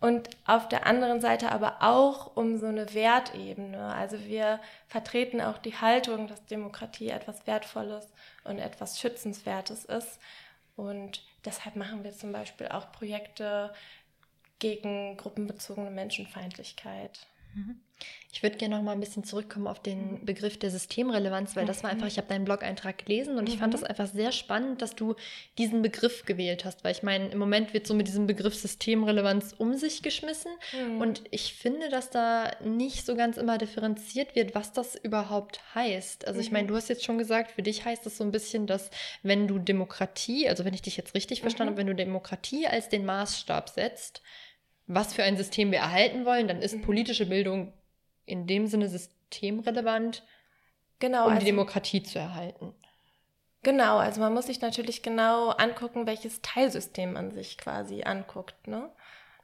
Und 0.00 0.30
auf 0.46 0.68
der 0.68 0.86
anderen 0.86 1.20
Seite 1.20 1.50
aber 1.50 1.78
auch 1.80 2.36
um 2.36 2.58
so 2.58 2.66
eine 2.66 2.94
Wertebene. 2.94 3.94
Also 3.94 4.24
wir 4.24 4.60
vertreten 4.86 5.40
auch 5.40 5.58
die 5.58 5.74
Haltung, 5.74 6.28
dass 6.28 6.44
Demokratie 6.46 7.08
etwas 7.08 7.46
Wertvolles 7.46 8.06
und 8.44 8.58
etwas 8.58 9.00
Schützenswertes 9.00 9.84
ist. 9.84 10.20
Und 10.76 11.22
deshalb 11.44 11.74
machen 11.74 12.04
wir 12.04 12.12
zum 12.12 12.30
Beispiel 12.30 12.68
auch 12.68 12.92
Projekte 12.92 13.72
gegen 14.60 15.16
gruppenbezogene 15.16 15.90
Menschenfeindlichkeit. 15.90 17.26
Mhm. 17.54 17.80
Ich 18.30 18.42
würde 18.42 18.56
gerne 18.56 18.76
noch 18.76 18.82
mal 18.82 18.92
ein 18.92 19.00
bisschen 19.00 19.24
zurückkommen 19.24 19.66
auf 19.66 19.80
den 19.80 20.20
mhm. 20.20 20.24
Begriff 20.24 20.58
der 20.58 20.70
Systemrelevanz, 20.70 21.56
weil 21.56 21.64
das 21.64 21.82
war 21.82 21.90
einfach, 21.90 22.06
ich 22.06 22.18
habe 22.18 22.28
deinen 22.28 22.44
Blog-Eintrag 22.44 23.04
gelesen 23.04 23.38
und 23.38 23.48
ich 23.48 23.58
fand 23.58 23.72
mhm. 23.72 23.80
das 23.80 23.84
einfach 23.84 24.06
sehr 24.06 24.32
spannend, 24.32 24.82
dass 24.82 24.94
du 24.94 25.16
diesen 25.56 25.82
Begriff 25.82 26.24
gewählt 26.24 26.64
hast, 26.64 26.84
weil 26.84 26.92
ich 26.92 27.02
meine, 27.02 27.28
im 27.28 27.38
Moment 27.38 27.72
wird 27.72 27.86
so 27.86 27.94
mit 27.94 28.06
diesem 28.06 28.26
Begriff 28.26 28.54
Systemrelevanz 28.54 29.54
um 29.56 29.74
sich 29.74 30.02
geschmissen 30.02 30.52
mhm. 30.72 31.00
und 31.00 31.22
ich 31.30 31.54
finde, 31.54 31.88
dass 31.88 32.10
da 32.10 32.52
nicht 32.62 33.06
so 33.06 33.16
ganz 33.16 33.38
immer 33.38 33.56
differenziert 33.58 34.36
wird, 34.36 34.54
was 34.54 34.72
das 34.72 34.94
überhaupt 34.94 35.60
heißt. 35.74 36.28
Also 36.28 36.38
ich 36.38 36.52
meine, 36.52 36.64
mhm. 36.64 36.68
du 36.68 36.76
hast 36.76 36.88
jetzt 36.88 37.04
schon 37.04 37.18
gesagt, 37.18 37.52
für 37.52 37.62
dich 37.62 37.84
heißt 37.84 38.04
das 38.04 38.18
so 38.18 38.24
ein 38.24 38.30
bisschen, 38.30 38.66
dass 38.66 38.90
wenn 39.22 39.48
du 39.48 39.58
Demokratie, 39.58 40.48
also 40.48 40.64
wenn 40.64 40.74
ich 40.74 40.82
dich 40.82 40.96
jetzt 40.96 41.14
richtig 41.14 41.40
verstanden 41.40 41.72
habe, 41.72 41.78
wenn 41.78 41.86
du 41.88 41.94
Demokratie 41.94 42.66
als 42.66 42.88
den 42.88 43.06
Maßstab 43.06 43.70
setzt, 43.70 44.22
was 44.88 45.12
für 45.12 45.23
ein 45.23 45.37
System 45.37 45.71
wir 45.71 45.78
erhalten 45.78 46.25
wollen, 46.25 46.49
dann 46.49 46.62
ist 46.62 46.75
mhm. 46.75 46.83
politische 46.83 47.26
Bildung 47.26 47.73
in 48.25 48.47
dem 48.47 48.66
Sinne 48.66 48.88
systemrelevant, 48.88 50.25
genau, 50.99 51.26
um 51.26 51.33
also, 51.33 51.40
die 51.40 51.47
Demokratie 51.47 52.02
zu 52.02 52.18
erhalten. 52.18 52.75
Genau, 53.62 53.99
also 53.99 54.21
man 54.21 54.35
muss 54.35 54.47
sich 54.47 54.61
natürlich 54.61 55.02
genau 55.02 55.50
angucken, 55.50 56.07
welches 56.07 56.40
Teilsystem 56.42 57.12
man 57.12 57.33
sich 57.33 57.59
quasi 57.59 58.02
anguckt. 58.02 58.66
Ne? 58.66 58.90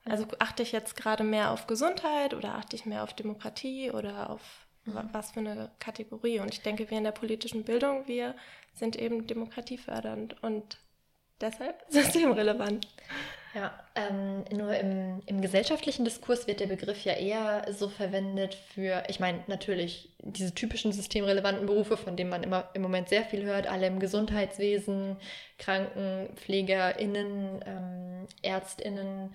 Also 0.05 0.27
achte 0.39 0.63
ich 0.63 0.73
jetzt 0.73 0.97
gerade 0.97 1.25
mehr 1.25 1.51
auf 1.51 1.67
Gesundheit 1.67 2.33
oder 2.33 2.55
achte 2.55 2.77
ich 2.77 2.87
mehr 2.87 3.03
auf 3.03 3.13
Demokratie 3.13 3.91
oder 3.91 4.31
auf 4.31 4.67
mhm. 4.85 5.09
was 5.13 5.33
für 5.33 5.41
eine 5.41 5.71
Kategorie? 5.79 6.41
Und 6.41 6.53
ich 6.53 6.63
denke, 6.63 6.91
wir 6.91 6.99
in 6.99 7.05
der 7.05 7.13
politischen 7.13 7.65
Bildung, 7.65 8.07
wir 8.07 8.35
sind 8.73 8.97
eben 8.97 9.27
demokratiefördernd 9.27 10.43
und 10.43 10.79
deshalb 11.41 11.85
systemrelevant. 11.89 12.87
Ja, 13.55 13.73
ähm, 13.95 14.45
nur 14.51 14.77
im, 14.77 15.23
im 15.27 15.41
gesellschaftlichen 15.41 16.05
Diskurs 16.05 16.49
wird 16.49 16.59
der 16.59 16.67
Begriff 16.67 17.05
ja 17.05 17.13
eher 17.13 17.65
so 17.73 17.89
verwendet 17.89 18.55
für, 18.55 19.05
ich 19.07 19.21
meine, 19.21 19.45
natürlich 19.47 20.13
diese 20.19 20.53
typischen 20.53 20.91
systemrelevanten 20.91 21.67
Berufe, 21.67 21.97
von 21.97 22.17
denen 22.17 22.31
man 22.31 22.43
immer 22.43 22.69
im 22.75 22.83
Moment 22.83 23.09
sehr 23.09 23.23
viel 23.23 23.45
hört, 23.45 23.69
alle 23.69 23.87
im 23.87 24.01
Gesundheitswesen, 24.01 25.19
KrankenpflegerInnen, 25.59 27.65
ähm, 27.65 28.27
ÄrztInnen 28.43 29.33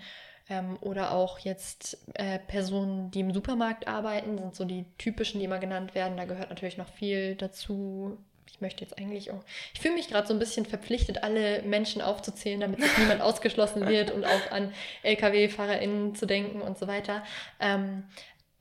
ähm, 0.49 0.77
oder 0.81 1.13
auch 1.13 1.39
jetzt 1.39 1.97
äh, 2.15 2.39
Personen, 2.39 3.11
die 3.11 3.21
im 3.21 3.33
Supermarkt 3.33 3.87
arbeiten, 3.87 4.37
sind 4.37 4.53
so 4.53 4.65
die 4.65 4.83
typischen, 4.97 5.39
die 5.39 5.45
immer 5.45 5.59
genannt 5.59 5.95
werden. 5.95 6.17
Da 6.17 6.25
gehört 6.25 6.49
natürlich 6.49 6.77
noch 6.77 6.89
viel 6.89 7.35
dazu, 7.35 8.17
ich 8.51 8.61
möchte 8.61 8.83
jetzt 8.83 8.97
eigentlich 8.97 9.31
auch, 9.31 9.43
ich 9.73 9.79
fühle 9.79 9.95
mich 9.95 10.09
gerade 10.09 10.27
so 10.27 10.33
ein 10.33 10.39
bisschen 10.39 10.65
verpflichtet, 10.65 11.23
alle 11.23 11.61
Menschen 11.63 12.01
aufzuzählen, 12.01 12.59
damit 12.59 12.81
sich 12.81 12.97
niemand 12.97 13.21
ausgeschlossen 13.21 13.87
wird 13.87 14.11
und 14.11 14.25
auch 14.25 14.51
an 14.51 14.73
Lkw-FahrerInnen 15.03 16.15
zu 16.15 16.25
denken 16.25 16.61
und 16.61 16.77
so 16.77 16.87
weiter. 16.87 17.23
Ähm, 17.59 18.03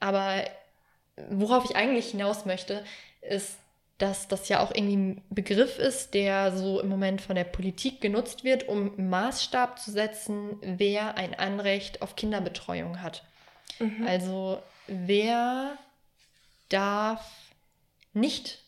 aber 0.00 0.45
worauf 1.30 1.64
ich 1.64 1.76
eigentlich 1.76 2.11
hinaus 2.11 2.47
möchte, 2.47 2.85
ist, 3.23 3.59
dass 3.99 4.28
das 4.28 4.49
ja 4.49 4.61
auch 4.61 4.71
irgendwie 4.73 4.97
ein 4.97 5.25
Begriff 5.30 5.78
ist, 5.78 6.14
der 6.14 6.57
so 6.57 6.80
im 6.80 6.88
Moment 6.88 7.21
von 7.21 7.35
der 7.35 7.45
Politik 7.45 8.00
genutzt 8.00 8.45
wird, 8.45 8.68
um 8.68 8.92
Maßstab 9.09 9.80
zu 9.80 9.90
setzen, 9.90 10.57
wer 10.62 11.16
ein 11.16 11.35
Anrecht 11.35 12.00
auf 12.00 12.14
Kinderbetreuung 12.14 13.02
hat. 13.02 13.25
Mhm. 13.80 14.07
Also 14.07 14.62
wer 14.87 15.76
darf 16.68 17.28
nicht 18.12 18.61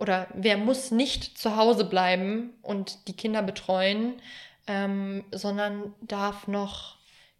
oder 0.00 0.26
wer 0.34 0.56
muss 0.56 0.90
nicht 0.90 1.38
zu 1.38 1.56
Hause 1.56 1.84
bleiben 1.84 2.54
und 2.62 3.06
die 3.06 3.16
Kinder 3.16 3.42
betreuen, 3.42 4.20
ähm, 4.66 5.24
sondern 5.30 5.94
darf 6.00 6.48
noch 6.48 6.96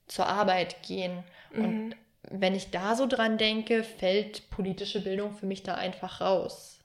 zur 0.06 0.26
Arbeit 0.26 0.82
gehen. 0.82 1.24
Mhm. 1.52 1.64
Und 1.64 1.96
wenn 2.30 2.54
ich 2.54 2.70
da 2.70 2.94
so 2.94 3.06
dran 3.06 3.38
denke, 3.38 3.82
fällt 3.82 4.50
politische 4.50 5.02
Bildung 5.02 5.32
für 5.32 5.46
mich 5.46 5.62
da 5.62 5.74
einfach 5.74 6.20
raus. 6.20 6.78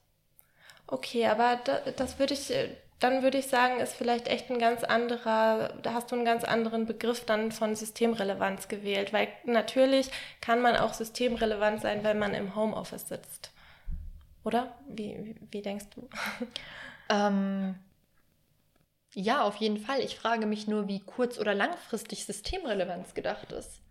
Okay, 0.87 1.27
aber 1.27 1.59
da, 1.63 1.79
das 1.97 2.19
würde 2.19 2.35
ich, 2.35 2.51
äh, 2.51 2.69
dann 2.99 3.21
würde 3.21 3.37
ich 3.37 3.47
sagen, 3.47 3.79
ist 3.81 3.95
vielleicht 3.95 4.27
echt 4.27 4.49
ein 4.49 4.59
ganz 4.59 4.83
anderer, 4.83 5.73
da 5.83 5.93
hast 5.93 6.11
du 6.11 6.15
einen 6.15 6.25
ganz 6.25 6.45
anderen 6.45 6.85
Begriff 6.85 7.25
dann 7.25 7.51
von 7.51 7.75
Systemrelevanz 7.75 8.69
gewählt, 8.69 9.11
weil 9.11 9.27
natürlich 9.43 10.09
kann 10.39 10.61
man 10.61 10.77
auch 10.77 10.93
systemrelevant 10.93 11.81
sein, 11.81 12.03
wenn 12.03 12.17
man 12.17 12.33
im 12.33 12.55
Homeoffice 12.55 13.09
sitzt. 13.09 13.51
Oder? 14.45 14.77
Wie, 14.87 15.35
wie, 15.51 15.61
denkst 15.61 15.87
du? 15.95 16.07
Ähm, 17.07 17.75
ja, 19.13 19.43
auf 19.43 19.57
jeden 19.57 19.77
Fall. 19.77 19.99
Ich 19.99 20.15
frage 20.15 20.47
mich 20.47 20.65
nur, 20.65 20.87
wie 20.87 21.01
kurz- 21.01 21.37
oder 21.37 21.53
langfristig 21.53 22.25
Systemrelevanz 22.25 23.13
gedacht 23.13 23.51
ist. 23.51 23.83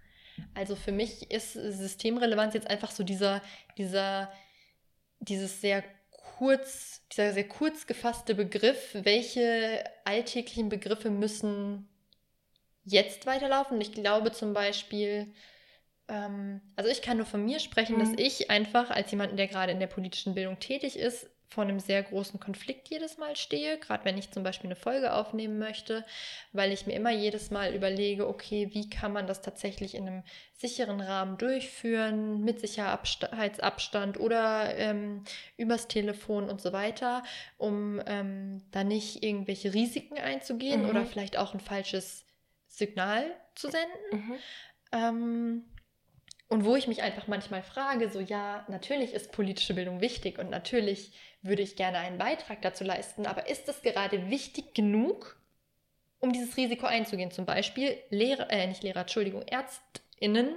Also 0.53 0.75
für 0.75 0.91
mich 0.91 1.31
ist 1.31 1.53
Systemrelevanz 1.53 2.55
jetzt 2.55 2.69
einfach 2.69 2.91
so 2.91 3.05
dieser, 3.05 3.41
dieser, 3.79 4.33
dieses 5.21 5.61
sehr 5.61 5.85
kurz, 6.11 7.03
dieser 7.13 7.33
sehr 7.33 7.47
kurz 7.47 7.87
gefasste 7.87 8.35
Begriff, 8.35 8.91
welche 8.95 9.85
alltäglichen 10.05 10.69
Begriffe 10.69 11.09
müssen 11.09 11.89
jetzt 12.85 13.27
weiterlaufen. 13.27 13.81
Ich 13.81 13.93
glaube 13.93 14.33
zum 14.33 14.55
Beispiel, 14.55 15.33
ähm, 16.09 16.61
also 16.77 16.91
ich 16.91 17.03
kann 17.03 17.17
nur 17.17 17.27
von 17.27 17.45
mir 17.45 17.61
sprechen, 17.61 17.97
mhm. 17.97 18.01
dass 18.01 18.13
ich 18.17 18.51
einfach 18.51 18.91
als 18.91 19.11
jemand, 19.11 19.39
der 19.39 19.49
gerade 19.49 19.73
in 19.73 19.81
der 19.81 19.87
politischen 19.87 20.35
Bildung 20.35 20.59
tätig 20.59 20.97
ist, 20.97 21.31
vor 21.55 21.63
einem 21.63 21.79
sehr 21.79 22.03
großen 22.03 22.41
Konflikt 22.41 22.89
jedes 22.89 23.17
Mal 23.17 23.37
stehe, 23.37 23.79
gerade 23.79 24.05
wenn 24.05 24.19
ich 24.19 24.33
zum 24.33 24.43
Beispiel 24.43 24.69
eine 24.69 24.77
Folge 24.77 25.13
aufnehmen 25.13 25.59
möchte, 25.59 26.05
weil 26.53 26.73
ich 26.73 26.87
mir 26.87 26.95
immer 26.95 27.13
jedes 27.13 27.51
Mal 27.51 27.75
überlege, 27.75 28.29
okay, 28.29 28.71
wie 28.73 28.91
kann 28.91 29.13
man 29.13 29.29
das 29.29 29.41
tatsächlich 29.41 29.95
in 29.95 30.09
einem 30.09 30.23
sicheren 30.53 31.01
Rahmen 31.01 31.39
durchführen, 31.39 32.41
mit 32.41 32.59
Sicherheitsabstand 32.61 34.19
oder 34.19 34.77
ähm, 34.77 35.23
übers 35.57 35.87
Telefon 35.87 36.51
und 36.51 36.61
so 36.61 36.73
weiter, 36.73 37.23
um 37.57 38.03
ähm, 38.07 38.63
da 38.73 38.83
nicht 38.83 39.23
irgendwelche 39.23 39.73
Risiken 39.73 40.19
einzugehen 40.19 40.83
mhm. 40.83 40.89
oder 40.89 41.07
vielleicht 41.07 41.39
auch 41.39 41.55
ein 41.55 41.61
falsches 41.61 42.27
Signal 42.67 43.25
zu 43.55 43.71
senden. 43.71 44.11
Mhm. 44.11 44.35
Ähm, 44.93 45.65
und 46.55 46.65
wo 46.65 46.77
ich 46.77 46.87
mich 46.87 47.03
einfach 47.03 47.27
manchmal 47.27 47.65
frage, 47.65 48.09
so 48.09 48.21
ja, 48.21 48.65
natürlich 48.69 49.13
ist 49.13 49.33
politische 49.33 49.75
Bildung 49.75 50.01
wichtig 50.01 50.39
und 50.39 50.51
natürlich 50.51 51.11
würde 51.43 51.63
ich 51.63 51.75
gerne 51.75 51.99
einen 51.99 52.17
Beitrag 52.17 52.63
dazu 52.63 52.85
leisten, 52.85 53.27
aber 53.27 53.49
ist 53.49 53.69
es 53.69 53.83
gerade 53.83 54.31
wichtig 54.31 54.73
genug, 54.73 55.37
um 56.21 56.33
dieses 56.33 56.57
Risiko 56.57 56.87
einzugehen? 56.87 57.33
Zum 57.33 57.45
Beispiel 57.45 57.99
Lehrer, 58.09 58.53
äh, 58.53 58.69
nicht 58.69 58.85
Lehrer, 58.85 59.01
Entschuldigung, 59.01 59.43
ÄrztInnen 59.43 60.55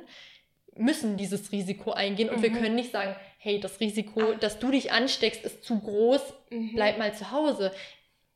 müssen 0.76 1.18
dieses 1.18 1.52
Risiko 1.52 1.94
eingehen 1.94 2.30
und 2.30 2.38
mhm. 2.38 2.44
wir 2.44 2.52
können 2.52 2.76
nicht 2.76 2.92
sagen, 2.92 3.16
hey, 3.40 3.60
das 3.60 3.80
Risiko, 3.80 4.34
Ach. 4.36 4.40
dass 4.40 4.60
du 4.60 4.70
dich 4.70 4.92
ansteckst, 4.92 5.44
ist 5.46 5.64
zu 5.64 5.80
groß, 5.80 6.22
mhm. 6.52 6.76
bleib 6.76 7.00
mal 7.00 7.16
zu 7.16 7.32
Hause. 7.32 7.74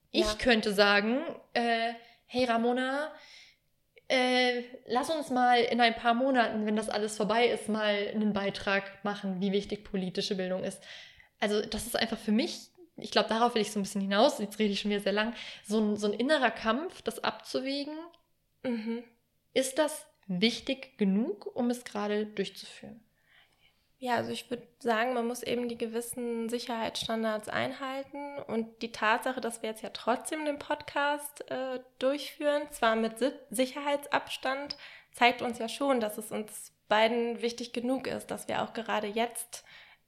Ich 0.10 0.26
ja. 0.26 0.34
könnte 0.40 0.74
sagen, 0.74 1.20
äh, 1.54 1.94
hey 2.26 2.46
Ramona, 2.46 3.12
äh, 4.12 4.64
lass 4.88 5.10
uns 5.10 5.30
mal 5.30 5.62
in 5.62 5.82
ein 5.82 5.96
paar 5.96 6.14
Monaten, 6.14 6.66
wenn 6.66 6.76
das 6.76 6.90
alles 6.90 7.18
vorbei 7.18 7.48
ist, 7.48 7.70
mal 7.70 8.10
einen 8.14 8.34
Beitrag 8.34 9.04
machen, 9.04 9.42
wie 9.42 9.52
wichtig 9.52 9.84
politische 9.84 10.36
Bildung 10.36 10.64
ist 10.64 10.82
also 11.42 11.60
das 11.62 11.88
ist 11.88 11.98
einfach 11.98 12.18
für 12.18 12.32
mich, 12.32 12.70
ich 12.96 13.12
glaube, 13.12 13.28
darauf 13.28 13.56
will 13.56 13.62
ich 13.62 13.72
so 13.72 13.80
ein 13.80 13.84
bisschen 13.84 14.02
hinaus, 14.02 14.40
jetzt 14.40 14.60
rede 14.60 14.72
ich 14.72 14.80
schon 14.80 14.92
wieder 14.92 15.02
sehr 15.02 15.12
lang, 15.12 15.34
so 15.64 15.80
ein, 15.80 15.98
so 15.98 16.08
ein 16.08 16.14
innerer 16.14 16.52
Kampf, 16.52 17.02
das 17.02 17.24
abzuwägen. 17.24 17.98
Mhm. 18.64 19.04
Ist 19.54 19.80
das 19.80 20.06
wichtig 20.28 20.98
genug, 20.98 21.54
um 21.54 21.70
es 21.70 21.84
gerade 21.84 22.28
durchzuführen? 22.28 23.04
Ja, 24.04 24.16
also 24.16 24.32
ich 24.32 24.50
würde 24.50 24.64
sagen, 24.80 25.14
man 25.14 25.28
muss 25.28 25.44
eben 25.44 25.70
die 25.70 25.78
gewissen 25.78 26.50
Sicherheitsstandards 26.50 27.50
einhalten 27.50 28.40
und 28.48 28.82
die 28.82 28.92
Tatsache, 28.92 29.42
dass 29.42 29.62
wir 29.62 29.70
jetzt 29.70 29.84
ja 29.84 29.92
trotzdem 29.94 30.44
den 30.44 30.58
Podcast 30.58 31.50
äh, 31.52 31.80
durchführen, 32.00 32.64
zwar 32.72 32.96
mit 32.96 33.20
si 33.20 33.32
Sicherheitsabstand, 33.52 34.76
zeigt 35.12 35.44
uns 35.44 35.60
ja 35.60 35.70
schon, 35.70 36.00
dass 36.00 36.18
es 36.18 36.32
uns 36.32 36.72
beiden 36.88 37.44
wichtig 37.44 37.74
genug 37.74 38.08
ist, 38.08 38.32
dass 38.32 38.48
wir 38.48 38.64
auch 38.64 38.74
gerade 38.74 39.06
jetzt 39.06 39.64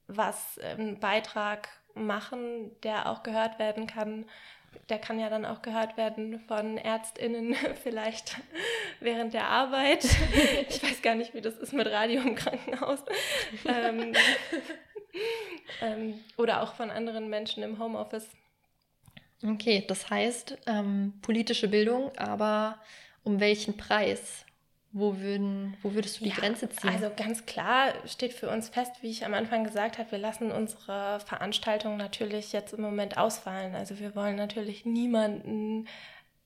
was 0.08 0.58
einen 0.58 1.00
Beitrag 1.00 1.70
machen, 1.94 2.72
der 2.82 3.08
auch 3.12 3.22
gehört 3.22 3.60
werden 3.60 3.86
kann. 3.86 4.26
Der 4.90 5.00
kann 5.00 5.20
ja 5.20 5.30
dann 5.30 5.46
auch 5.46 5.62
gehört 5.62 5.98
werden 5.98 6.40
von 6.48 6.78
ÄrztInnen 6.78 7.56
vielleicht 7.84 8.38
während 9.00 9.34
der 9.34 9.48
Arbeit. 9.48 10.04
Ich 10.70 10.82
weiß 10.82 11.02
gar 11.02 11.16
nicht, 11.16 11.34
wie 11.34 11.42
das 11.42 11.58
ist 11.58 11.74
mit 11.74 11.88
Radio 11.88 12.22
im 12.22 12.36
Krankenhaus. 12.36 13.00
Ähm, 13.66 14.14
ähm, 15.82 16.20
oder 16.38 16.62
auch 16.62 16.74
von 16.74 16.90
anderen 16.90 17.30
Menschen 17.30 17.64
im 17.64 17.80
Homeoffice. 17.80 18.28
Okay, 19.46 19.84
das 19.88 20.10
heißt 20.10 20.58
ähm, 20.68 21.14
politische 21.22 21.68
Bildung, 21.68 22.12
aber 22.18 22.80
um 23.24 23.40
welchen 23.40 23.78
Preis? 23.78 24.46
Wo, 24.96 25.18
würden, 25.18 25.76
wo 25.82 25.96
würdest 25.96 26.20
du 26.20 26.24
die 26.24 26.30
ja, 26.30 26.36
Grenze 26.36 26.70
ziehen? 26.70 26.92
Also 26.92 27.12
ganz 27.16 27.48
klar 27.48 27.94
steht 28.06 28.32
für 28.32 28.48
uns 28.48 28.70
fest, 28.70 28.92
wie 29.02 29.10
ich 29.10 29.26
am 29.26 29.34
Anfang 29.34 29.64
gesagt 29.64 29.98
habe, 29.98 30.12
wir 30.12 30.20
lassen 30.20 30.52
unsere 30.52 31.20
Veranstaltungen 31.20 31.98
natürlich 31.98 32.54
jetzt 32.54 32.74
im 32.74 32.82
Moment 32.82 33.18
ausfallen. 33.18 33.74
Also 33.74 33.98
wir 33.98 34.16
wollen 34.16 34.36
natürlich 34.36 34.86
niemanden, 34.86 35.88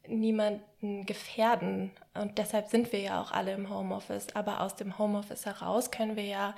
niemanden 0.08 1.06
gefährden. 1.06 1.92
Und 2.14 2.38
deshalb 2.38 2.70
sind 2.70 2.94
wir 2.94 3.02
ja 3.02 3.22
auch 3.22 3.34
alle 3.34 3.52
im 3.52 3.70
Homeoffice. 3.70 4.34
Aber 4.34 4.62
aus 4.62 4.78
dem 4.78 4.98
Homeoffice 4.98 5.46
heraus 5.46 5.92
können 5.92 6.16
wir 6.16 6.26
ja 6.26 6.56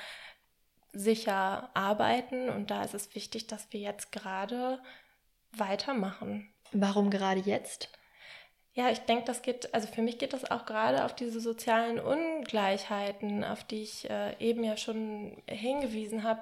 sicher 0.93 1.71
arbeiten. 1.73 2.49
Und 2.49 2.69
da 2.69 2.83
ist 2.83 2.93
es 2.93 3.15
wichtig, 3.15 3.47
dass 3.47 3.73
wir 3.73 3.79
jetzt 3.79 4.11
gerade 4.11 4.79
weitermachen. 5.53 6.53
Warum 6.71 7.09
gerade 7.09 7.39
jetzt? 7.39 7.89
Ja, 8.79 8.89
ich 8.89 8.99
denke, 8.99 9.25
das 9.25 9.41
geht, 9.41 9.73
also 9.73 9.89
für 9.89 10.01
mich 10.01 10.19
geht 10.19 10.31
das 10.31 10.49
auch 10.49 10.65
gerade 10.65 11.03
auf 11.03 11.13
diese 11.13 11.41
sozialen 11.41 11.99
Ungleichheiten, 11.99 13.43
auf 13.43 13.65
die 13.65 13.83
ich 13.83 14.09
äh, 14.09 14.37
eben 14.39 14.63
ja 14.63 14.77
schon 14.77 15.35
hingewiesen 15.49 16.23
habe, 16.23 16.39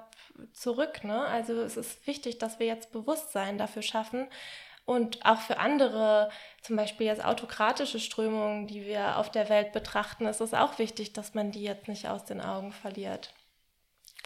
zurück. 0.52 1.02
Ne? 1.02 1.20
Also 1.26 1.54
es 1.54 1.76
ist 1.76 2.06
wichtig, 2.06 2.38
dass 2.38 2.60
wir 2.60 2.68
jetzt 2.68 2.92
Bewusstsein 2.92 3.58
dafür 3.58 3.82
schaffen 3.82 4.28
und 4.84 5.26
auch 5.26 5.40
für 5.40 5.58
andere, 5.58 6.30
zum 6.62 6.76
Beispiel 6.76 7.08
jetzt 7.08 7.24
autokratische 7.24 7.98
Strömungen, 7.98 8.68
die 8.68 8.86
wir 8.86 9.18
auf 9.18 9.32
der 9.32 9.48
Welt 9.48 9.72
betrachten, 9.72 10.26
ist 10.26 10.40
es 10.40 10.54
auch 10.54 10.78
wichtig, 10.78 11.12
dass 11.12 11.34
man 11.34 11.50
die 11.50 11.64
jetzt 11.64 11.88
nicht 11.88 12.08
aus 12.08 12.24
den 12.24 12.40
Augen 12.40 12.70
verliert. 12.70 13.34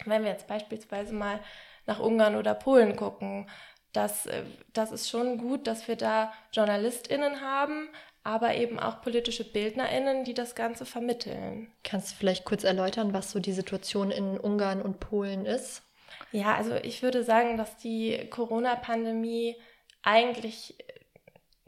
Wenn 0.04 0.22
wir 0.22 0.32
jetzt 0.32 0.48
beispielsweise 0.48 1.14
mal 1.14 1.40
nach 1.86 1.98
Ungarn 1.98 2.36
oder 2.36 2.52
Polen 2.54 2.94
gucken, 2.94 3.48
das, 3.92 4.26
äh, 4.26 4.44
das 4.72 4.92
ist 4.92 5.08
schon 5.08 5.38
gut, 5.38 5.66
dass 5.66 5.88
wir 5.88 5.96
da 5.96 6.32
JournalistInnen 6.52 7.40
haben, 7.40 7.88
aber 8.24 8.54
eben 8.54 8.78
auch 8.78 9.02
politische 9.02 9.44
BildnerInnen, 9.44 10.24
die 10.24 10.34
das 10.34 10.54
Ganze 10.54 10.86
vermitteln. 10.86 11.72
Kannst 11.82 12.12
du 12.12 12.16
vielleicht 12.16 12.44
kurz 12.44 12.64
erläutern, 12.64 13.12
was 13.12 13.32
so 13.32 13.40
die 13.40 13.52
Situation 13.52 14.10
in 14.10 14.38
Ungarn 14.38 14.80
und 14.80 15.00
Polen 15.00 15.44
ist? 15.44 15.82
Ja, 16.30 16.54
also 16.54 16.74
ich 16.76 17.02
würde 17.02 17.24
sagen, 17.24 17.56
dass 17.56 17.76
die 17.76 18.28
Corona-Pandemie 18.30 19.56
eigentlich 20.02 20.76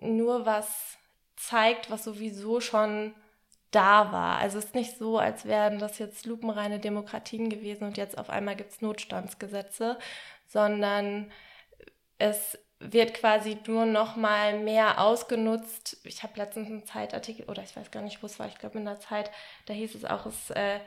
nur 0.01 0.47
was 0.47 0.97
zeigt, 1.37 1.91
was 1.91 2.05
sowieso 2.05 2.61
schon 2.61 3.15
da 3.71 4.13
war. 4.13 4.39
Also 4.39 4.59
es 4.59 4.67
ist 4.67 4.75
nicht 4.75 4.97
so, 4.97 5.19
als 5.19 5.47
wären 5.47 5.79
das 5.79 5.99
jetzt 5.99 6.27
lupenreine 6.27 6.79
Demokratien 6.79 7.49
gewesen 7.51 7.85
und 7.85 7.97
jetzt 7.97 8.17
auf 8.17 8.31
einmal 8.31 8.55
gibt 8.57 8.71
es 8.71 8.81
Notstandsgesetze, 8.81 9.99
sondern 10.47 11.33
es 12.19 12.59
wird 12.81 13.15
quasi 13.15 13.57
nur 13.67 13.87
noch 13.87 14.17
mal 14.17 14.59
mehr 14.59 15.01
ausgenutzt. 15.01 15.99
Ich 16.05 16.23
habe 16.23 16.39
letztens 16.39 16.69
einen 16.69 16.85
Zeitartikel, 16.85 17.47
oder 17.47 17.63
ich 17.63 17.77
weiß 17.77 17.91
gar 17.91 18.03
nicht, 18.03 18.23
wo 18.23 18.27
es 18.27 18.39
war, 18.39 18.49
ich 18.49 18.59
glaube 18.59 18.79
in 18.79 18.85
der 18.85 19.01
Zeit, 19.01 19.31
da 19.67 19.75
hieß 19.75 19.95
es 19.95 20.05
auch, 20.05 20.27
es, 20.27 20.51
äh, 20.51 20.81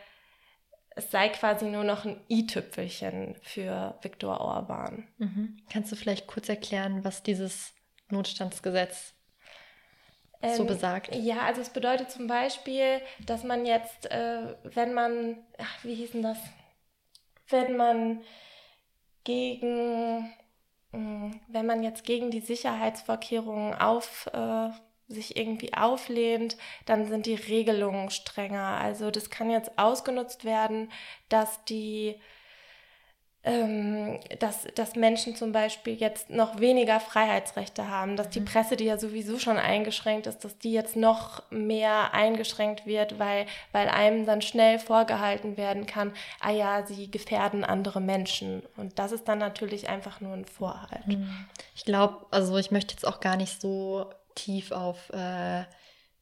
es 0.96 1.12
sei 1.12 1.30
quasi 1.30 1.66
nur 1.66 1.84
noch 1.84 2.06
ein 2.06 2.22
i-Tüpfelchen 2.30 3.36
für 3.42 3.98
Viktor 4.02 4.42
Orban. 4.42 5.08
Mhm. 5.18 5.58
Kannst 5.72 5.92
du 5.92 5.96
vielleicht 5.96 6.28
kurz 6.28 6.50
erklären, 6.50 7.04
was 7.04 7.24
dieses 7.24 7.74
Notstandsgesetz 8.10 9.14
ähm, 10.42 10.56
so 10.56 10.66
besagt? 10.66 11.14
Ja, 11.16 11.42
also 11.42 11.62
es 11.62 11.70
bedeutet 11.70 12.12
zum 12.12 12.28
Beispiel, 12.28 13.02
dass 13.26 13.44
man 13.44 13.66
jetzt, 13.66 14.10
äh, 14.12 14.56
wenn 14.64 14.94
man, 14.94 15.44
ach, 15.58 15.84
wie 15.84 15.96
hieß 15.96 16.12
denn 16.14 16.24
das? 16.24 16.40
Wenn 17.50 17.78
man 17.78 18.24
gegen, 19.24 20.34
wenn 20.92 21.66
man 21.66 21.84
jetzt 21.84 22.04
gegen 22.06 22.32
die 22.32 22.40
Sicherheitsvorkehrungen 22.40 23.74
auf 23.74 24.28
äh, 24.34 24.70
sich 25.08 25.38
irgendwie 25.38 25.74
auflehnt, 25.74 26.58
dann 26.86 27.08
sind 27.08 27.26
die 27.26 27.36
Regelungen 27.36 28.10
strenger. 28.10 28.78
Also 28.80 29.12
das 29.12 29.30
kann 29.30 29.50
jetzt 29.50 29.78
ausgenutzt 29.78 30.44
werden, 30.44 30.92
dass 31.30 31.64
die 31.66 32.20
ähm, 33.48 34.20
dass, 34.40 34.68
dass 34.76 34.96
Menschen 34.96 35.36
zum 35.36 35.52
Beispiel 35.52 35.94
jetzt 35.94 36.30
noch 36.30 36.60
weniger 36.60 37.00
Freiheitsrechte 37.00 37.88
haben, 37.88 38.18
dass 38.18 38.30
die 38.30 38.42
mhm. 38.42 38.46
Presse, 38.46 38.76
die 38.76 38.86
ja 38.86 38.98
sowieso 38.98 39.40
schon 39.40 39.58
eingeschränkt 39.58 40.28
ist, 40.28 40.44
dass 40.44 40.58
die 40.58 40.74
jetzt 40.74 40.96
noch 40.96 41.44
mehr 41.50 42.14
eingeschränkt 42.14 42.86
wird, 42.86 43.20
weil, 43.20 43.46
weil 43.72 43.88
einem 43.88 44.26
dann 44.26 44.42
schnell 44.42 44.80
vorgehalten 44.80 45.56
werden 45.56 45.86
kann, 45.86 46.14
ah 46.42 46.52
ja, 46.52 46.86
sie 46.86 47.10
gefährden 47.10 47.64
andere 47.64 48.02
Menschen. 48.02 48.64
Und 48.76 49.00
das 49.00 49.12
ist 49.14 49.28
dann 49.28 49.40
natürlich 49.40 49.88
einfach 49.88 50.20
nur 50.20 50.34
ein 50.34 50.46
Vorhalt. 50.46 51.08
Mhm. 51.08 51.48
Ich 51.76 51.86
glaube, 51.86 52.26
also 52.32 52.58
ich 52.58 52.72
möchte 52.72 52.94
jetzt 52.94 53.08
auch 53.08 53.22
gar 53.22 53.38
nicht 53.38 53.62
so 53.62 54.10
tief 54.36 54.72
auf 54.72 55.10
äh, 55.12 55.64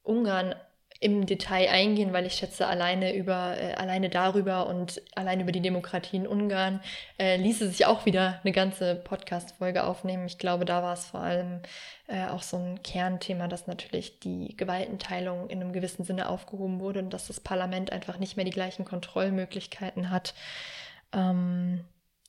Ungarn 0.04 0.54
im 1.00 1.26
Detail 1.26 1.68
eingehen, 1.68 2.12
weil 2.12 2.26
ich 2.26 2.34
schätze, 2.34 2.66
alleine 2.66 3.14
über 3.14 3.56
äh, 3.58 3.74
alleine 3.74 4.08
darüber 4.08 4.66
und 4.66 5.02
alleine 5.14 5.42
über 5.42 5.52
die 5.52 5.60
Demokratie 5.60 6.16
in 6.16 6.26
Ungarn 6.26 6.80
äh, 7.18 7.36
ließe 7.36 7.68
sich 7.68 7.86
auch 7.86 8.06
wieder 8.06 8.40
eine 8.42 8.52
ganze 8.52 8.94
Podcast-Folge 8.94 9.84
aufnehmen. 9.84 10.26
Ich 10.26 10.38
glaube, 10.38 10.64
da 10.64 10.82
war 10.82 10.94
es 10.94 11.06
vor 11.06 11.20
allem 11.20 11.60
äh, 12.06 12.26
auch 12.26 12.42
so 12.42 12.56
ein 12.56 12.82
Kernthema, 12.82 13.48
dass 13.48 13.66
natürlich 13.66 14.20
die 14.20 14.56
Gewaltenteilung 14.56 15.48
in 15.50 15.60
einem 15.60 15.72
gewissen 15.72 16.04
Sinne 16.04 16.28
aufgehoben 16.28 16.80
wurde 16.80 17.00
und 17.00 17.10
dass 17.10 17.26
das 17.26 17.40
Parlament 17.40 17.92
einfach 17.92 18.18
nicht 18.18 18.36
mehr 18.36 18.44
die 18.44 18.50
gleichen 18.50 18.84
Kontrollmöglichkeiten 18.84 20.10
hat 20.10 20.34
ähm, 21.12 21.84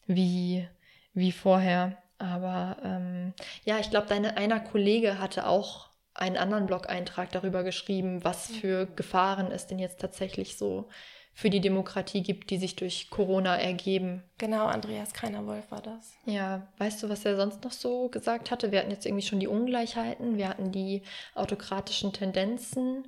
wie, 0.08 0.68
wie 1.14 1.32
vorher. 1.32 1.98
Aber 2.18 2.78
ähm, 2.84 3.34
ja, 3.64 3.80
ich 3.80 3.90
glaube, 3.90 4.08
deine 4.08 4.38
einer 4.38 4.60
Kollege 4.60 5.20
hatte 5.20 5.48
auch 5.48 5.90
einen 6.18 6.38
anderen 6.38 6.66
Blog-Eintrag 6.66 7.32
darüber 7.32 7.64
geschrieben, 7.64 8.24
was 8.24 8.48
für 8.48 8.86
Gefahren 8.86 9.52
es 9.52 9.68
denn 9.68 9.80
jetzt 9.80 10.00
tatsächlich 10.00 10.58
so 10.58 10.90
für 11.38 11.52
die 11.52 11.62
Demokratie 11.62 12.24
gibt, 12.24 12.50
die 12.50 12.58
sich 12.58 12.76
durch 12.76 13.12
Corona 13.12 13.58
ergeben. 13.58 14.24
Genau, 14.40 14.66
Andreas 14.66 15.14
Kreiner-Wolf 15.14 15.70
war 15.70 15.82
das. 15.82 16.16
Ja, 16.26 16.68
weißt 16.80 17.04
du, 17.04 17.10
was 17.10 17.26
er 17.26 17.36
sonst 17.36 17.64
noch 17.64 17.72
so 17.72 18.10
gesagt 18.10 18.50
hatte? 18.50 18.72
Wir 18.72 18.80
hatten 18.80 18.90
jetzt 18.90 19.06
irgendwie 19.06 19.26
schon 19.26 19.40
die 19.40 19.48
Ungleichheiten, 19.48 20.38
wir 20.38 20.50
hatten 20.50 20.72
die 20.72 21.04
autokratischen 21.36 22.12
Tendenzen. 22.12 23.08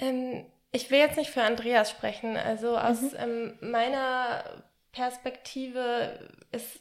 Ähm, 0.00 0.44
ich 0.72 0.90
will 0.90 0.98
jetzt 0.98 1.16
nicht 1.16 1.30
für 1.30 1.44
Andreas 1.44 1.88
sprechen. 1.88 2.36
Also 2.36 2.76
aus 2.76 3.00
mhm. 3.00 3.18
ähm, 3.18 3.58
meiner 3.60 4.42
Perspektive 4.90 6.18
ist 6.50 6.80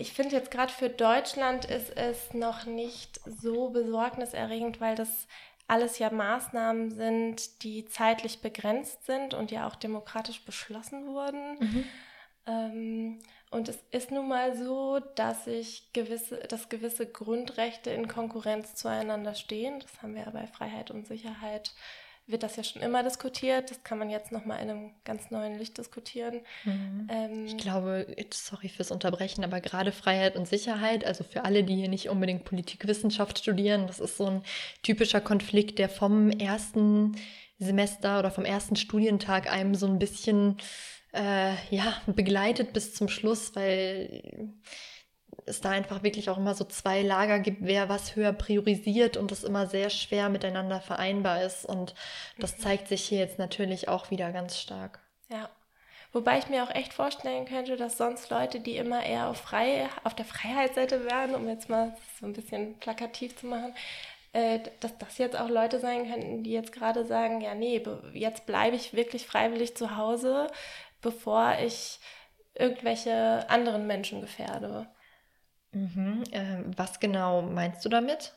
ich 0.00 0.12
finde 0.12 0.34
jetzt 0.34 0.50
gerade 0.50 0.72
für 0.72 0.88
Deutschland 0.88 1.66
ist 1.66 1.96
es 1.96 2.32
noch 2.32 2.64
nicht 2.64 3.20
so 3.26 3.68
besorgniserregend, 3.70 4.80
weil 4.80 4.94
das 4.94 5.26
alles 5.68 5.98
ja 5.98 6.10
Maßnahmen 6.10 6.90
sind, 6.90 7.62
die 7.62 7.84
zeitlich 7.84 8.40
begrenzt 8.40 9.06
sind 9.06 9.34
und 9.34 9.50
ja 9.50 9.68
auch 9.68 9.76
demokratisch 9.76 10.44
beschlossen 10.44 11.06
wurden. 11.06 11.58
Mhm. 11.60 11.84
Ähm, 12.46 13.18
und 13.50 13.68
es 13.68 13.78
ist 13.90 14.10
nun 14.10 14.28
mal 14.28 14.56
so, 14.56 15.00
dass 15.16 15.44
sich 15.44 15.92
gewisse, 15.92 16.38
dass 16.48 16.68
gewisse 16.68 17.06
Grundrechte 17.06 17.90
in 17.90 18.08
Konkurrenz 18.08 18.74
zueinander 18.74 19.34
stehen. 19.34 19.80
Das 19.80 20.02
haben 20.02 20.14
wir 20.14 20.22
ja 20.22 20.30
bei 20.30 20.46
Freiheit 20.46 20.90
und 20.90 21.06
Sicherheit 21.06 21.72
wird 22.30 22.42
das 22.42 22.56
ja 22.56 22.64
schon 22.64 22.82
immer 22.82 23.02
diskutiert. 23.02 23.70
Das 23.70 23.82
kann 23.84 23.98
man 23.98 24.10
jetzt 24.10 24.32
nochmal 24.32 24.62
in 24.62 24.70
einem 24.70 24.90
ganz 25.04 25.30
neuen 25.30 25.58
Licht 25.58 25.78
diskutieren. 25.78 26.40
Mhm. 26.64 27.08
Ähm, 27.10 27.46
ich 27.46 27.56
glaube, 27.56 28.06
sorry 28.32 28.68
fürs 28.68 28.90
Unterbrechen, 28.90 29.44
aber 29.44 29.60
gerade 29.60 29.92
Freiheit 29.92 30.36
und 30.36 30.48
Sicherheit, 30.48 31.04
also 31.04 31.24
für 31.24 31.44
alle, 31.44 31.64
die 31.64 31.76
hier 31.76 31.88
nicht 31.88 32.08
unbedingt 32.08 32.44
Politikwissenschaft 32.44 33.38
studieren, 33.38 33.86
das 33.86 34.00
ist 34.00 34.16
so 34.16 34.26
ein 34.26 34.42
typischer 34.82 35.20
Konflikt, 35.20 35.78
der 35.78 35.88
vom 35.88 36.30
ersten 36.30 37.16
Semester 37.58 38.18
oder 38.18 38.30
vom 38.30 38.44
ersten 38.44 38.76
Studientag 38.76 39.52
einem 39.52 39.74
so 39.74 39.86
ein 39.86 39.98
bisschen 39.98 40.56
äh, 41.12 41.52
ja, 41.70 42.00
begleitet 42.06 42.72
bis 42.72 42.94
zum 42.94 43.08
Schluss, 43.08 43.54
weil 43.54 44.52
es 45.46 45.60
da 45.60 45.70
einfach 45.70 46.02
wirklich 46.02 46.30
auch 46.30 46.38
immer 46.38 46.54
so 46.54 46.64
zwei 46.64 47.02
Lager 47.02 47.38
gibt, 47.38 47.58
wer 47.62 47.88
was 47.88 48.16
höher 48.16 48.32
priorisiert 48.32 49.16
und 49.16 49.30
das 49.30 49.44
immer 49.44 49.66
sehr 49.66 49.90
schwer 49.90 50.28
miteinander 50.28 50.80
vereinbar 50.80 51.42
ist. 51.42 51.64
Und 51.64 51.94
das 52.38 52.58
mhm. 52.58 52.62
zeigt 52.62 52.88
sich 52.88 53.02
hier 53.02 53.18
jetzt 53.18 53.38
natürlich 53.38 53.88
auch 53.88 54.10
wieder 54.10 54.32
ganz 54.32 54.58
stark. 54.58 55.00
Ja. 55.28 55.48
Wobei 56.12 56.38
ich 56.38 56.48
mir 56.48 56.64
auch 56.64 56.74
echt 56.74 56.92
vorstellen 56.92 57.44
könnte, 57.46 57.76
dass 57.76 57.96
sonst 57.96 58.30
Leute, 58.30 58.58
die 58.58 58.76
immer 58.76 59.04
eher 59.04 59.28
auf, 59.28 59.36
frei, 59.36 59.88
auf 60.02 60.14
der 60.14 60.24
Freiheitsseite 60.24 61.04
wären, 61.04 61.36
um 61.36 61.48
jetzt 61.48 61.68
mal 61.68 61.96
so 62.18 62.26
ein 62.26 62.32
bisschen 62.32 62.76
plakativ 62.78 63.36
zu 63.36 63.46
machen, 63.46 63.74
äh, 64.32 64.58
dass 64.80 64.98
das 64.98 65.18
jetzt 65.18 65.38
auch 65.38 65.48
Leute 65.48 65.78
sein 65.78 66.10
könnten, 66.10 66.42
die 66.42 66.50
jetzt 66.50 66.72
gerade 66.72 67.04
sagen, 67.04 67.40
ja, 67.40 67.54
nee, 67.54 67.80
jetzt 68.12 68.46
bleibe 68.46 68.74
ich 68.74 68.92
wirklich 68.94 69.26
freiwillig 69.26 69.76
zu 69.76 69.96
Hause, 69.96 70.48
bevor 71.00 71.56
ich 71.64 72.00
irgendwelche 72.54 73.48
anderen 73.48 73.86
Menschen 73.86 74.20
gefährde. 74.20 74.88
Mhm. 75.72 76.24
Äh, 76.32 76.64
was 76.76 77.00
genau 77.00 77.42
meinst 77.42 77.84
du 77.84 77.88
damit? 77.88 78.34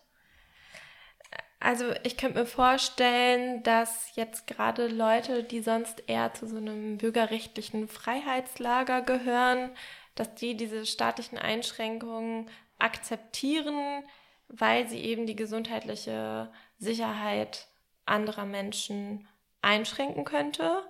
Also 1.60 1.86
ich 2.04 2.18
könnte 2.18 2.40
mir 2.40 2.46
vorstellen, 2.46 3.64
dass 3.64 4.16
jetzt 4.16 4.48
gerade 4.48 4.88
Leute, 4.88 5.46
die 5.46 5.62
sonst 5.62 6.04
eher 6.08 6.34
zu 6.34 6.46
so 6.46 6.58
einem 6.58 6.98
bürgerrechtlichen 6.98 7.88
Freiheitslager 7.88 9.02
gehören, 9.02 9.72
dass 10.16 10.36
die 10.36 10.58
diese 10.58 10.86
staatlichen 10.86 11.38
Einschränkungen 11.38 12.50
akzeptieren, 12.80 14.04
weil 14.50 14.90
sie 14.90 15.00
eben 15.00 15.26
die 15.26 15.38
gesundheitliche 15.38 16.52
Sicherheit 16.80 17.68
anderer 18.06 18.46
Menschen 18.46 19.26
einschränken 19.62 20.26
könnte. 20.26 20.84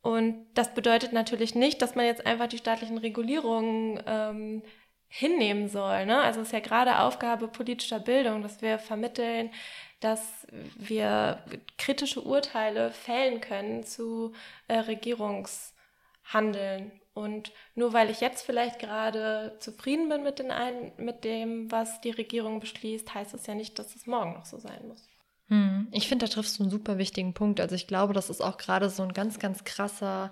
Und 0.00 0.46
das 0.54 0.72
bedeutet 0.72 1.12
natürlich 1.12 1.54
nicht, 1.54 1.82
dass 1.82 1.94
man 1.94 2.06
jetzt 2.06 2.24
einfach 2.26 2.46
die 2.46 2.56
staatlichen 2.56 2.96
Regulierungen 2.96 4.02
ähm, 4.06 4.62
hinnehmen 5.10 5.68
soll. 5.68 6.06
Ne? 6.06 6.22
Also 6.22 6.40
es 6.40 6.46
ist 6.46 6.52
ja 6.52 6.60
gerade 6.60 7.00
Aufgabe 7.00 7.48
politischer 7.48 7.98
Bildung, 7.98 8.40
dass 8.42 8.62
wir 8.62 8.78
vermitteln, 8.78 9.50
dass 9.98 10.46
wir 10.76 11.42
kritische 11.76 12.22
Urteile 12.22 12.92
fällen 12.92 13.40
können 13.40 13.82
zu 13.84 14.32
äh, 14.68 14.78
Regierungshandeln. 14.78 16.92
Und 17.12 17.52
nur 17.74 17.92
weil 17.92 18.08
ich 18.08 18.20
jetzt 18.20 18.46
vielleicht 18.46 18.78
gerade 18.78 19.56
zufrieden 19.58 20.08
bin 20.08 20.22
mit, 20.22 20.38
den 20.38 20.52
ein 20.52 20.92
mit 20.96 21.24
dem, 21.24 21.72
was 21.72 22.00
die 22.00 22.12
Regierung 22.12 22.60
beschließt, 22.60 23.12
heißt 23.12 23.34
es 23.34 23.46
ja 23.46 23.56
nicht, 23.56 23.80
dass 23.80 23.96
es 23.96 24.06
morgen 24.06 24.34
noch 24.34 24.46
so 24.46 24.58
sein 24.58 24.86
muss. 24.86 25.08
Hm. 25.48 25.88
Ich 25.90 26.06
finde, 26.08 26.26
da 26.26 26.32
triffst 26.32 26.56
du 26.58 26.62
einen 26.62 26.70
super 26.70 26.98
wichtigen 26.98 27.34
Punkt. 27.34 27.60
Also 27.60 27.74
ich 27.74 27.88
glaube, 27.88 28.14
das 28.14 28.30
ist 28.30 28.40
auch 28.40 28.58
gerade 28.58 28.88
so 28.88 29.02
ein 29.02 29.12
ganz, 29.12 29.40
ganz 29.40 29.64
krasser 29.64 30.30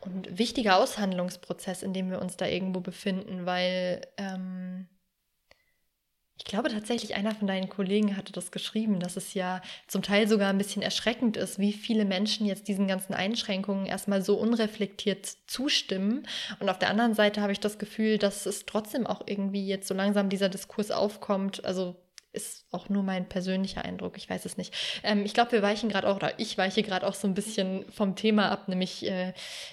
und 0.00 0.38
wichtiger 0.38 0.78
Aushandlungsprozess, 0.78 1.82
in 1.82 1.92
dem 1.92 2.10
wir 2.10 2.20
uns 2.20 2.36
da 2.36 2.46
irgendwo 2.46 2.80
befinden, 2.80 3.46
weil 3.46 4.00
ähm, 4.16 4.88
ich 6.40 6.46
glaube 6.46 6.70
tatsächlich, 6.70 7.14
einer 7.16 7.34
von 7.34 7.46
deinen 7.46 7.68
Kollegen 7.68 8.16
hatte 8.16 8.32
das 8.32 8.50
geschrieben, 8.50 8.98
dass 8.98 9.18
es 9.18 9.34
ja 9.34 9.60
zum 9.86 10.00
Teil 10.00 10.26
sogar 10.26 10.48
ein 10.48 10.56
bisschen 10.56 10.80
erschreckend 10.80 11.36
ist, 11.36 11.58
wie 11.58 11.74
viele 11.74 12.06
Menschen 12.06 12.46
jetzt 12.46 12.66
diesen 12.66 12.88
ganzen 12.88 13.12
Einschränkungen 13.12 13.84
erstmal 13.84 14.22
so 14.22 14.36
unreflektiert 14.38 15.36
zustimmen. 15.46 16.26
Und 16.58 16.70
auf 16.70 16.78
der 16.78 16.88
anderen 16.88 17.12
Seite 17.12 17.42
habe 17.42 17.52
ich 17.52 17.60
das 17.60 17.78
Gefühl, 17.78 18.16
dass 18.16 18.46
es 18.46 18.64
trotzdem 18.64 19.06
auch 19.06 19.20
irgendwie 19.26 19.66
jetzt 19.66 19.86
so 19.86 19.92
langsam 19.92 20.30
dieser 20.30 20.48
Diskurs 20.48 20.90
aufkommt. 20.90 21.62
Also 21.66 21.96
ist 22.32 22.64
auch 22.70 22.88
nur 22.88 23.02
mein 23.02 23.28
persönlicher 23.28 23.84
Eindruck, 23.84 24.16
ich 24.16 24.30
weiß 24.30 24.44
es 24.44 24.56
nicht. 24.56 24.74
Ähm, 25.02 25.24
ich 25.24 25.34
glaube, 25.34 25.52
wir 25.52 25.62
weichen 25.62 25.88
gerade 25.88 26.08
auch, 26.08 26.16
oder 26.16 26.38
ich 26.38 26.56
weiche 26.56 26.82
gerade 26.82 27.06
auch 27.06 27.14
so 27.14 27.26
ein 27.26 27.34
bisschen 27.34 27.84
vom 27.90 28.14
Thema 28.14 28.50
ab, 28.50 28.68
nämlich 28.68 29.06
äh, 29.06 29.32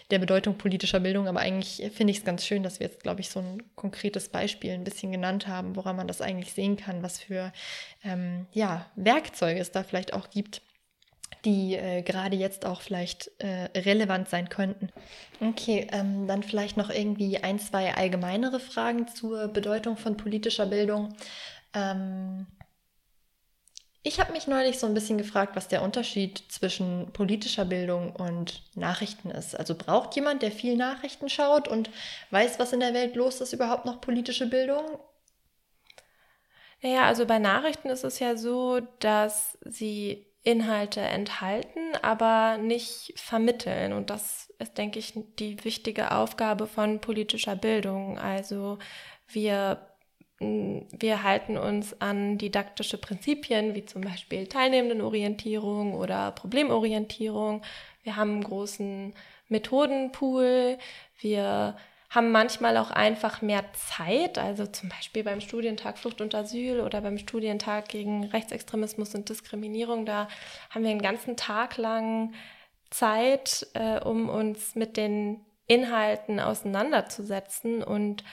der 0.10 0.20
Bedeutung 0.20 0.58
politischer 0.58 1.00
Bildung. 1.00 1.28
Aber 1.28 1.40
eigentlich 1.40 1.92
finde 1.94 2.12
ich 2.12 2.20
es 2.20 2.26
ganz 2.26 2.46
schön, 2.46 2.64
dass 2.64 2.80
wir 2.80 2.88
jetzt, 2.88 3.04
glaube 3.04 3.22
ich, 3.22 3.30
so 3.30 3.40
ein 3.40 3.64
konkretes 3.76 4.30
Beispiel 4.30 4.72
ein 4.72 4.84
bisschen 4.84 5.12
genannt 5.12 5.48
haben, 5.48 5.76
woran 5.76 5.96
man 5.96 6.08
das 6.08 6.22
eigentlich 6.22 6.54
sehen 6.54 6.78
kann, 6.78 7.04
was 7.04 7.20
für 7.20 7.54
ähm, 8.04 8.48
ja, 8.54 8.86
Werkzeuge 8.96 9.60
es 9.60 9.72
da 9.72 9.84
vielleicht 9.84 10.14
auch 10.14 10.30
gibt, 10.30 10.62
die 11.46 11.76
äh, 11.76 12.02
gerade 12.02 12.36
jetzt 12.36 12.66
auch 12.66 12.82
vielleicht 12.82 13.32
äh, 13.40 13.70
relevant 13.80 14.30
sein 14.30 14.50
könnten. 14.50 14.90
Okay, 15.40 15.88
ähm, 15.92 16.28
dann 16.28 16.44
vielleicht 16.44 16.78
noch 16.78 16.90
irgendwie 16.90 17.38
ein, 17.38 17.60
zwei 17.60 17.94
allgemeinere 17.94 18.60
Fragen 18.60 19.08
zur 19.08 19.48
Bedeutung 19.48 19.98
von 19.98 20.18
politischer 20.18 20.66
Bildung. 20.66 21.14
Ähm, 21.78 22.48
Ich 24.04 24.20
habe 24.22 24.32
mich 24.32 24.48
neulich 24.48 24.80
so 24.80 24.88
ein 24.88 24.94
bisschen 24.94 25.18
gefragt, 25.18 25.56
was 25.58 25.68
der 25.68 25.82
Unterschied 25.82 26.42
zwischen 26.50 27.12
politischer 27.12 27.66
Bildung 27.66 28.16
und 28.16 28.64
Nachrichten 28.76 29.30
ist. 29.32 29.54
Also 29.54 29.76
braucht 29.76 30.16
jemand, 30.16 30.42
der 30.44 30.52
viel 30.52 30.78
Nachrichten 30.78 31.28
schaut 31.30 31.68
und 31.68 31.90
weiß, 32.32 32.58
was 32.58 32.72
in 32.72 32.80
der 32.80 32.94
Welt 32.94 33.16
los 33.18 33.42
ist, 33.42 33.52
überhaupt 33.52 33.86
noch 33.86 34.00
politische 34.00 34.48
Bildung? 34.48 34.98
Naja, 36.82 37.06
also 37.06 37.26
bei 37.26 37.40
Nachrichten 37.40 37.90
ist 37.90 38.04
es 38.06 38.20
ja 38.20 38.38
so, 38.38 38.80
dass 39.00 39.58
sie 39.66 40.26
Inhalte 40.44 41.02
enthalten, 41.02 41.96
aber 42.02 42.58
nicht 42.58 43.14
vermitteln. 43.18 43.92
Und 43.92 44.10
das 44.10 44.54
ist, 44.60 44.78
denke 44.78 45.00
ich, 45.00 45.14
die 45.40 45.62
wichtige 45.66 46.12
Aufgabe 46.12 46.68
von 46.68 47.02
politischer 47.02 47.58
Bildung. 47.58 48.18
Also 48.20 48.80
wir 49.28 49.87
wir 50.40 51.24
halten 51.24 51.58
uns 51.58 52.00
an 52.00 52.38
didaktische 52.38 52.98
Prinzipien 52.98 53.74
wie 53.74 53.86
zum 53.86 54.02
Beispiel 54.02 54.48
Teilnehmendenorientierung 54.48 55.96
oder 55.96 56.32
Problemorientierung. 56.32 57.64
Wir 58.04 58.16
haben 58.16 58.34
einen 58.34 58.44
großen 58.44 59.14
Methodenpool. 59.50 60.78
Wir 61.20 61.76
haben 62.10 62.32
manchmal 62.32 62.78
auch 62.78 62.92
einfach 62.92 63.42
mehr 63.42 63.66
Zeit, 63.74 64.38
also 64.38 64.66
zum 64.66 64.90
Beispiel 64.90 65.24
beim 65.24 65.42
Studientag 65.42 65.98
Flucht 65.98 66.22
und 66.22 66.34
Asyl 66.36 66.80
oder 66.82 67.02
beim 67.02 67.18
Studientag 67.18 67.90
gegen 67.90 68.26
Rechtsextremismus 68.26 69.14
und 69.16 69.28
Diskriminierung. 69.30 70.06
Da 70.06 70.28
haben 70.70 70.84
wir 70.84 70.92
einen 70.92 71.02
ganzen 71.02 71.36
Tag 71.36 71.78
lang 71.78 72.34
Zeit, 72.92 73.68
äh, 73.74 74.00
um 74.00 74.30
uns 74.30 74.76
mit 74.76 74.96
den 74.96 75.42
Inhalten 75.66 76.40
auseinanderzusetzen 76.40 77.84
und 77.84 78.24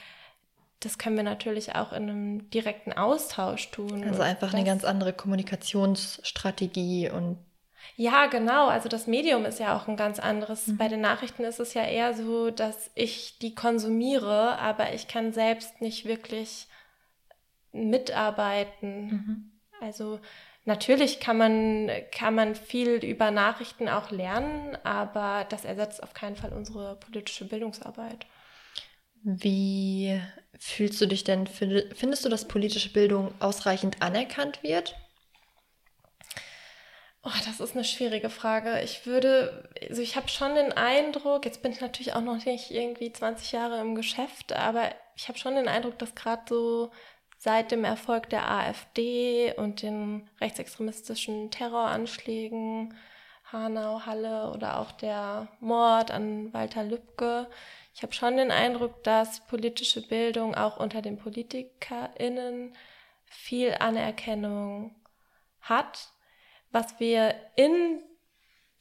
das 0.85 0.99
können 0.99 1.17
wir 1.17 1.25
natürlich 1.25 1.75
auch 1.75 1.93
in 1.93 2.09
einem 2.09 2.51
direkten 2.51 2.93
Austausch 2.93 3.71
tun. 3.71 4.05
Also 4.05 4.23
einfach 4.23 4.53
eine 4.53 4.65
ganz 4.65 4.85
andere 4.85 5.13
Kommunikationsstrategie 5.13 7.11
und 7.11 7.39
ja, 7.97 8.27
genau. 8.27 8.69
Also 8.69 8.89
das 8.89 9.07
Medium 9.07 9.45
ist 9.45 9.61
ja 9.61 9.77
auch 9.77 9.89
ein 9.89 9.97
ganz 9.97 10.19
anderes. 10.19 10.67
Mhm. 10.67 10.77
Bei 10.79 10.89
den 10.89 11.01
Nachrichten 11.01 11.45
ist 11.45 11.61
es 11.61 11.75
ja 11.75 11.85
eher 11.85 12.15
so, 12.15 12.51
dass 12.51 12.91
ich 12.95 13.39
die 13.39 13.55
konsumiere, 13.55 14.59
aber 14.59 14.95
ich 14.95 15.07
kann 15.07 15.33
selbst 15.33 15.81
nicht 15.81 16.05
wirklich 16.05 16.67
mitarbeiten. 17.73 19.07
Mhm. 19.07 19.53
Also 19.81 20.21
natürlich 20.65 21.21
kann 21.21 21.37
man, 21.37 21.91
kann 22.11 22.35
man 22.35 22.55
viel 22.55 23.05
über 23.05 23.31
Nachrichten 23.31 23.89
auch 23.89 24.11
lernen, 24.11 24.77
aber 24.83 25.45
das 25.49 25.65
ersetzt 25.65 26.03
auf 26.03 26.15
keinen 26.15 26.37
Fall 26.37 26.53
unsere 26.53 26.97
politische 26.97 27.45
Bildungsarbeit. 27.47 28.27
Wie 29.23 30.21
fühlst 30.59 31.01
du 31.01 31.07
dich 31.07 31.25
denn? 31.25 31.47
Findest 31.47 32.25
du, 32.25 32.29
dass 32.29 32.49
politische 32.49 32.93
Bildung 32.93 33.33
ausreichend 33.41 34.03
anerkannt 34.03 34.63
wird? 34.63 34.97
Oh, 37.27 37.31
das 37.47 37.61
ist 37.61 37.75
eine 37.75 37.85
schwierige 37.85 38.29
Frage. 38.29 38.83
Ich 38.83 39.07
würde, 39.07 39.71
also 39.89 40.03
ich 40.03 40.15
habe 40.15 40.29
schon 40.29 40.55
den 40.55 40.73
Eindruck, 40.73 41.47
jetzt 41.47 41.63
bin 41.63 41.73
ich 41.73 41.81
natürlich 41.81 42.13
auch 42.13 42.21
noch 42.21 42.45
nicht 42.45 42.71
irgendwie 42.71 43.11
20 43.11 43.53
Jahre 43.53 43.81
im 43.81 43.95
Geschäft, 43.95 44.53
aber 44.53 44.91
ich 45.17 45.29
habe 45.29 45.39
schon 45.39 45.55
den 45.55 45.69
Eindruck, 45.69 45.99
dass 45.99 46.15
gerade 46.15 46.43
so 46.49 46.91
seit 47.39 47.73
dem 47.73 47.85
Erfolg 47.85 48.29
der 48.29 48.51
AfD 48.51 49.55
und 49.57 49.81
den 49.83 50.29
rechtsextremistischen 50.41 51.51
Terroranschlägen, 51.51 52.95
Hanau, 53.63 54.03
Halle 54.05 54.51
oder 54.53 54.81
auch 54.81 54.93
der 54.93 55.49
Mord 55.61 56.11
an 56.11 56.53
Walter 56.53 56.85
Lübcke, 56.85 57.49
ich 57.95 58.03
habe 58.03 58.13
schon 58.13 58.37
den 58.37 58.51
Eindruck, 58.51 59.05
dass 59.05 59.47
politische 59.47 60.03
Bildung 60.03 60.57
auch 60.57 60.79
unter 60.79 61.01
den 61.01 61.17
PolitikerInnen 61.17 62.75
viel 63.25 63.75
Anerkennung 63.79 64.97
hat. 65.61 66.09
Was 66.73 66.99
wir 66.99 67.37
in 67.55 68.03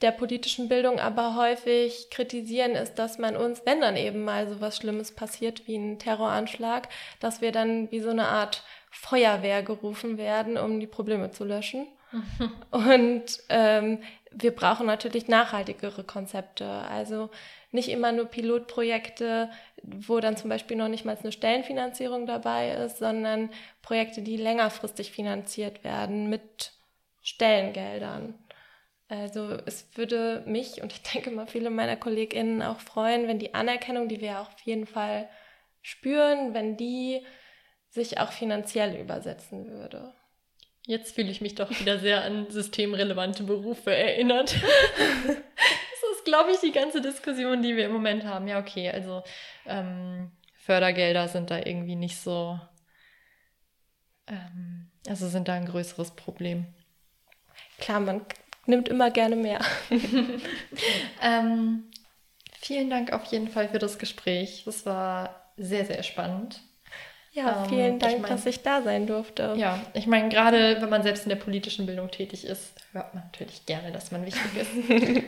der 0.01 0.11
politischen 0.11 0.67
Bildung 0.67 0.99
aber 0.99 1.35
häufig 1.35 2.09
kritisieren, 2.09 2.71
ist, 2.71 2.95
dass 2.95 3.19
man 3.19 3.37
uns, 3.37 3.61
wenn 3.65 3.81
dann 3.81 3.95
eben 3.97 4.23
mal 4.23 4.49
so 4.49 4.59
was 4.59 4.77
Schlimmes 4.77 5.13
passiert 5.13 5.67
wie 5.67 5.75
ein 5.75 5.99
Terroranschlag, 5.99 6.89
dass 7.19 7.39
wir 7.39 7.51
dann 7.51 7.91
wie 7.91 7.99
so 7.99 8.09
eine 8.09 8.27
Art 8.27 8.63
Feuerwehr 8.89 9.61
gerufen 9.61 10.17
werden, 10.17 10.57
um 10.57 10.79
die 10.79 10.87
Probleme 10.87 11.29
zu 11.29 11.45
löschen. 11.45 11.87
Und 12.71 13.39
ähm, 13.49 13.99
wir 14.31 14.55
brauchen 14.55 14.85
natürlich 14.85 15.27
nachhaltigere 15.27 16.03
Konzepte. 16.03 16.65
Also 16.65 17.29
nicht 17.71 17.89
immer 17.89 18.11
nur 18.11 18.25
Pilotprojekte, 18.25 19.49
wo 19.83 20.19
dann 20.19 20.37
zum 20.37 20.49
Beispiel 20.49 20.77
noch 20.77 20.87
nicht 20.87 21.05
mal 21.05 21.17
eine 21.17 21.31
Stellenfinanzierung 21.31 22.25
dabei 22.25 22.71
ist, 22.71 22.99
sondern 22.99 23.49
Projekte, 23.81 24.21
die 24.21 24.37
längerfristig 24.37 25.11
finanziert 25.11 25.83
werden 25.83 26.29
mit 26.29 26.73
Stellengeldern. 27.21 28.35
Also 29.07 29.57
es 29.65 29.95
würde 29.95 30.43
mich 30.45 30.81
und 30.81 30.91
ich 30.91 31.03
denke 31.03 31.31
mal 31.31 31.47
viele 31.47 31.69
meiner 31.69 31.95
KollegInnen 31.95 32.61
auch 32.61 32.79
freuen, 32.79 33.27
wenn 33.27 33.39
die 33.39 33.53
Anerkennung, 33.53 34.07
die 34.07 34.21
wir 34.21 34.39
auf 34.39 34.49
jeden 34.63 34.87
Fall 34.87 35.29
spüren, 35.81 36.53
wenn 36.53 36.77
die 36.77 37.25
sich 37.89 38.19
auch 38.19 38.31
finanziell 38.31 38.99
übersetzen 38.99 39.69
würde. 39.69 40.13
Jetzt 40.85 41.15
fühle 41.15 41.31
ich 41.31 41.41
mich 41.41 41.55
doch 41.55 41.69
wieder 41.79 41.97
sehr 41.99 42.23
an 42.23 42.49
systemrelevante 42.49 43.43
Berufe 43.43 43.95
erinnert. 43.95 44.55
glaube 46.23 46.51
ich, 46.51 46.59
die 46.59 46.71
ganze 46.71 47.01
Diskussion, 47.01 47.61
die 47.61 47.75
wir 47.75 47.85
im 47.85 47.93
Moment 47.93 48.25
haben. 48.25 48.47
Ja, 48.47 48.59
okay, 48.59 48.89
also 48.89 49.23
ähm, 49.65 50.31
Fördergelder 50.55 51.27
sind 51.27 51.51
da 51.51 51.59
irgendwie 51.59 51.95
nicht 51.95 52.17
so, 52.17 52.59
ähm, 54.27 54.89
also 55.07 55.27
sind 55.27 55.47
da 55.47 55.53
ein 55.53 55.65
größeres 55.65 56.11
Problem. 56.11 56.65
Klar, 57.77 57.99
man 57.99 58.25
nimmt 58.65 58.89
immer 58.89 59.11
gerne 59.11 59.35
mehr. 59.35 59.59
ähm, 61.21 61.91
vielen 62.59 62.89
Dank 62.89 63.11
auf 63.11 63.25
jeden 63.25 63.49
Fall 63.49 63.69
für 63.69 63.79
das 63.79 63.99
Gespräch. 63.99 64.63
Das 64.65 64.85
war 64.85 65.51
sehr, 65.57 65.85
sehr 65.85 66.03
spannend. 66.03 66.61
Ja, 67.33 67.63
ähm, 67.63 67.69
vielen 67.69 67.99
Dank, 67.99 68.13
ich 68.13 68.21
mein, 68.21 68.31
dass 68.31 68.45
ich 68.45 68.61
da 68.61 68.81
sein 68.81 69.07
durfte. 69.07 69.55
Ja, 69.57 69.79
ich 69.93 70.05
meine, 70.07 70.29
gerade 70.29 70.81
wenn 70.81 70.89
man 70.89 71.03
selbst 71.03 71.23
in 71.23 71.29
der 71.29 71.35
politischen 71.35 71.85
Bildung 71.85 72.09
tätig 72.11 72.45
ist, 72.45 72.73
hört 72.91 73.13
man 73.13 73.23
natürlich 73.23 73.65
gerne, 73.65 73.91
dass 73.91 74.11
man 74.11 74.25
wichtig 74.25 74.41
ist. 74.55 74.69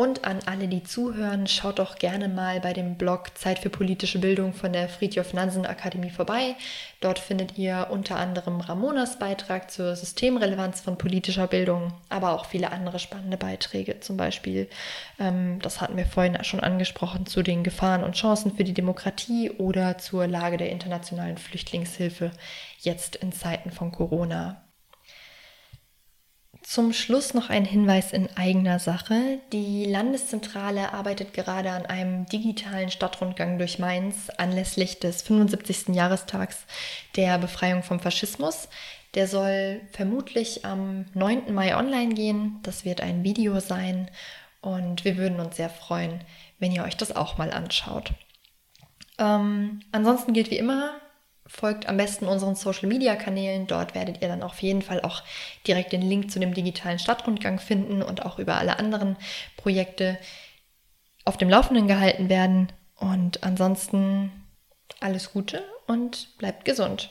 Und 0.00 0.24
an 0.24 0.38
alle, 0.46 0.66
die 0.66 0.82
zuhören, 0.82 1.46
schaut 1.46 1.78
doch 1.78 1.96
gerne 1.96 2.30
mal 2.30 2.58
bei 2.60 2.72
dem 2.72 2.94
Blog 2.94 3.36
Zeit 3.36 3.58
für 3.58 3.68
politische 3.68 4.18
Bildung 4.18 4.54
von 4.54 4.72
der 4.72 4.88
Friedhof 4.88 5.34
Nansen 5.34 5.66
Akademie 5.66 6.08
vorbei. 6.08 6.56
Dort 7.00 7.18
findet 7.18 7.58
ihr 7.58 7.88
unter 7.90 8.16
anderem 8.16 8.62
Ramonas 8.62 9.18
Beitrag 9.18 9.70
zur 9.70 9.94
Systemrelevanz 9.94 10.80
von 10.80 10.96
politischer 10.96 11.46
Bildung, 11.46 11.92
aber 12.08 12.32
auch 12.32 12.46
viele 12.46 12.72
andere 12.72 12.98
spannende 12.98 13.36
Beiträge. 13.36 14.00
Zum 14.00 14.16
Beispiel, 14.16 14.70
ähm, 15.18 15.58
das 15.60 15.82
hatten 15.82 15.98
wir 15.98 16.06
vorhin 16.06 16.42
schon 16.44 16.60
angesprochen, 16.60 17.26
zu 17.26 17.42
den 17.42 17.62
Gefahren 17.62 18.02
und 18.02 18.14
Chancen 18.14 18.56
für 18.56 18.64
die 18.64 18.72
Demokratie 18.72 19.50
oder 19.50 19.98
zur 19.98 20.26
Lage 20.26 20.56
der 20.56 20.70
internationalen 20.70 21.36
Flüchtlingshilfe 21.36 22.30
jetzt 22.78 23.16
in 23.16 23.32
Zeiten 23.32 23.70
von 23.70 23.92
Corona. 23.92 24.62
Zum 26.62 26.92
Schluss 26.92 27.34
noch 27.34 27.48
ein 27.48 27.64
Hinweis 27.64 28.12
in 28.12 28.28
eigener 28.36 28.78
Sache. 28.78 29.38
Die 29.52 29.86
Landeszentrale 29.86 30.92
arbeitet 30.92 31.32
gerade 31.32 31.70
an 31.70 31.86
einem 31.86 32.26
digitalen 32.26 32.90
Stadtrundgang 32.90 33.58
durch 33.58 33.78
Mainz 33.78 34.28
anlässlich 34.36 35.00
des 35.00 35.22
75. 35.22 35.88
Jahrestags 35.94 36.66
der 37.16 37.38
Befreiung 37.38 37.82
vom 37.82 37.98
Faschismus. 37.98 38.68
Der 39.14 39.26
soll 39.26 39.80
vermutlich 39.90 40.64
am 40.64 41.06
9. 41.14 41.52
Mai 41.52 41.76
online 41.76 42.14
gehen. 42.14 42.60
Das 42.62 42.84
wird 42.84 43.00
ein 43.00 43.24
Video 43.24 43.58
sein 43.58 44.10
und 44.60 45.04
wir 45.04 45.16
würden 45.16 45.40
uns 45.40 45.56
sehr 45.56 45.70
freuen, 45.70 46.20
wenn 46.58 46.72
ihr 46.72 46.84
euch 46.84 46.96
das 46.96 47.16
auch 47.16 47.38
mal 47.38 47.50
anschaut. 47.50 48.12
Ähm, 49.18 49.80
ansonsten 49.92 50.32
gilt 50.32 50.50
wie 50.50 50.58
immer, 50.58 50.92
folgt 51.50 51.88
am 51.88 51.96
besten 51.96 52.26
unseren 52.26 52.54
Social-Media-Kanälen. 52.54 53.66
Dort 53.66 53.94
werdet 53.94 54.22
ihr 54.22 54.28
dann 54.28 54.42
auf 54.42 54.62
jeden 54.62 54.82
Fall 54.82 55.00
auch 55.02 55.22
direkt 55.66 55.92
den 55.92 56.02
Link 56.02 56.30
zu 56.30 56.38
dem 56.38 56.54
digitalen 56.54 56.98
Stadtrundgang 56.98 57.58
finden 57.58 58.02
und 58.02 58.24
auch 58.24 58.38
über 58.38 58.54
alle 58.54 58.78
anderen 58.78 59.16
Projekte 59.56 60.16
auf 61.24 61.36
dem 61.36 61.50
Laufenden 61.50 61.88
gehalten 61.88 62.28
werden. 62.28 62.72
Und 62.96 63.42
ansonsten 63.42 64.30
alles 65.00 65.32
Gute 65.32 65.64
und 65.86 66.38
bleibt 66.38 66.64
gesund. 66.64 67.10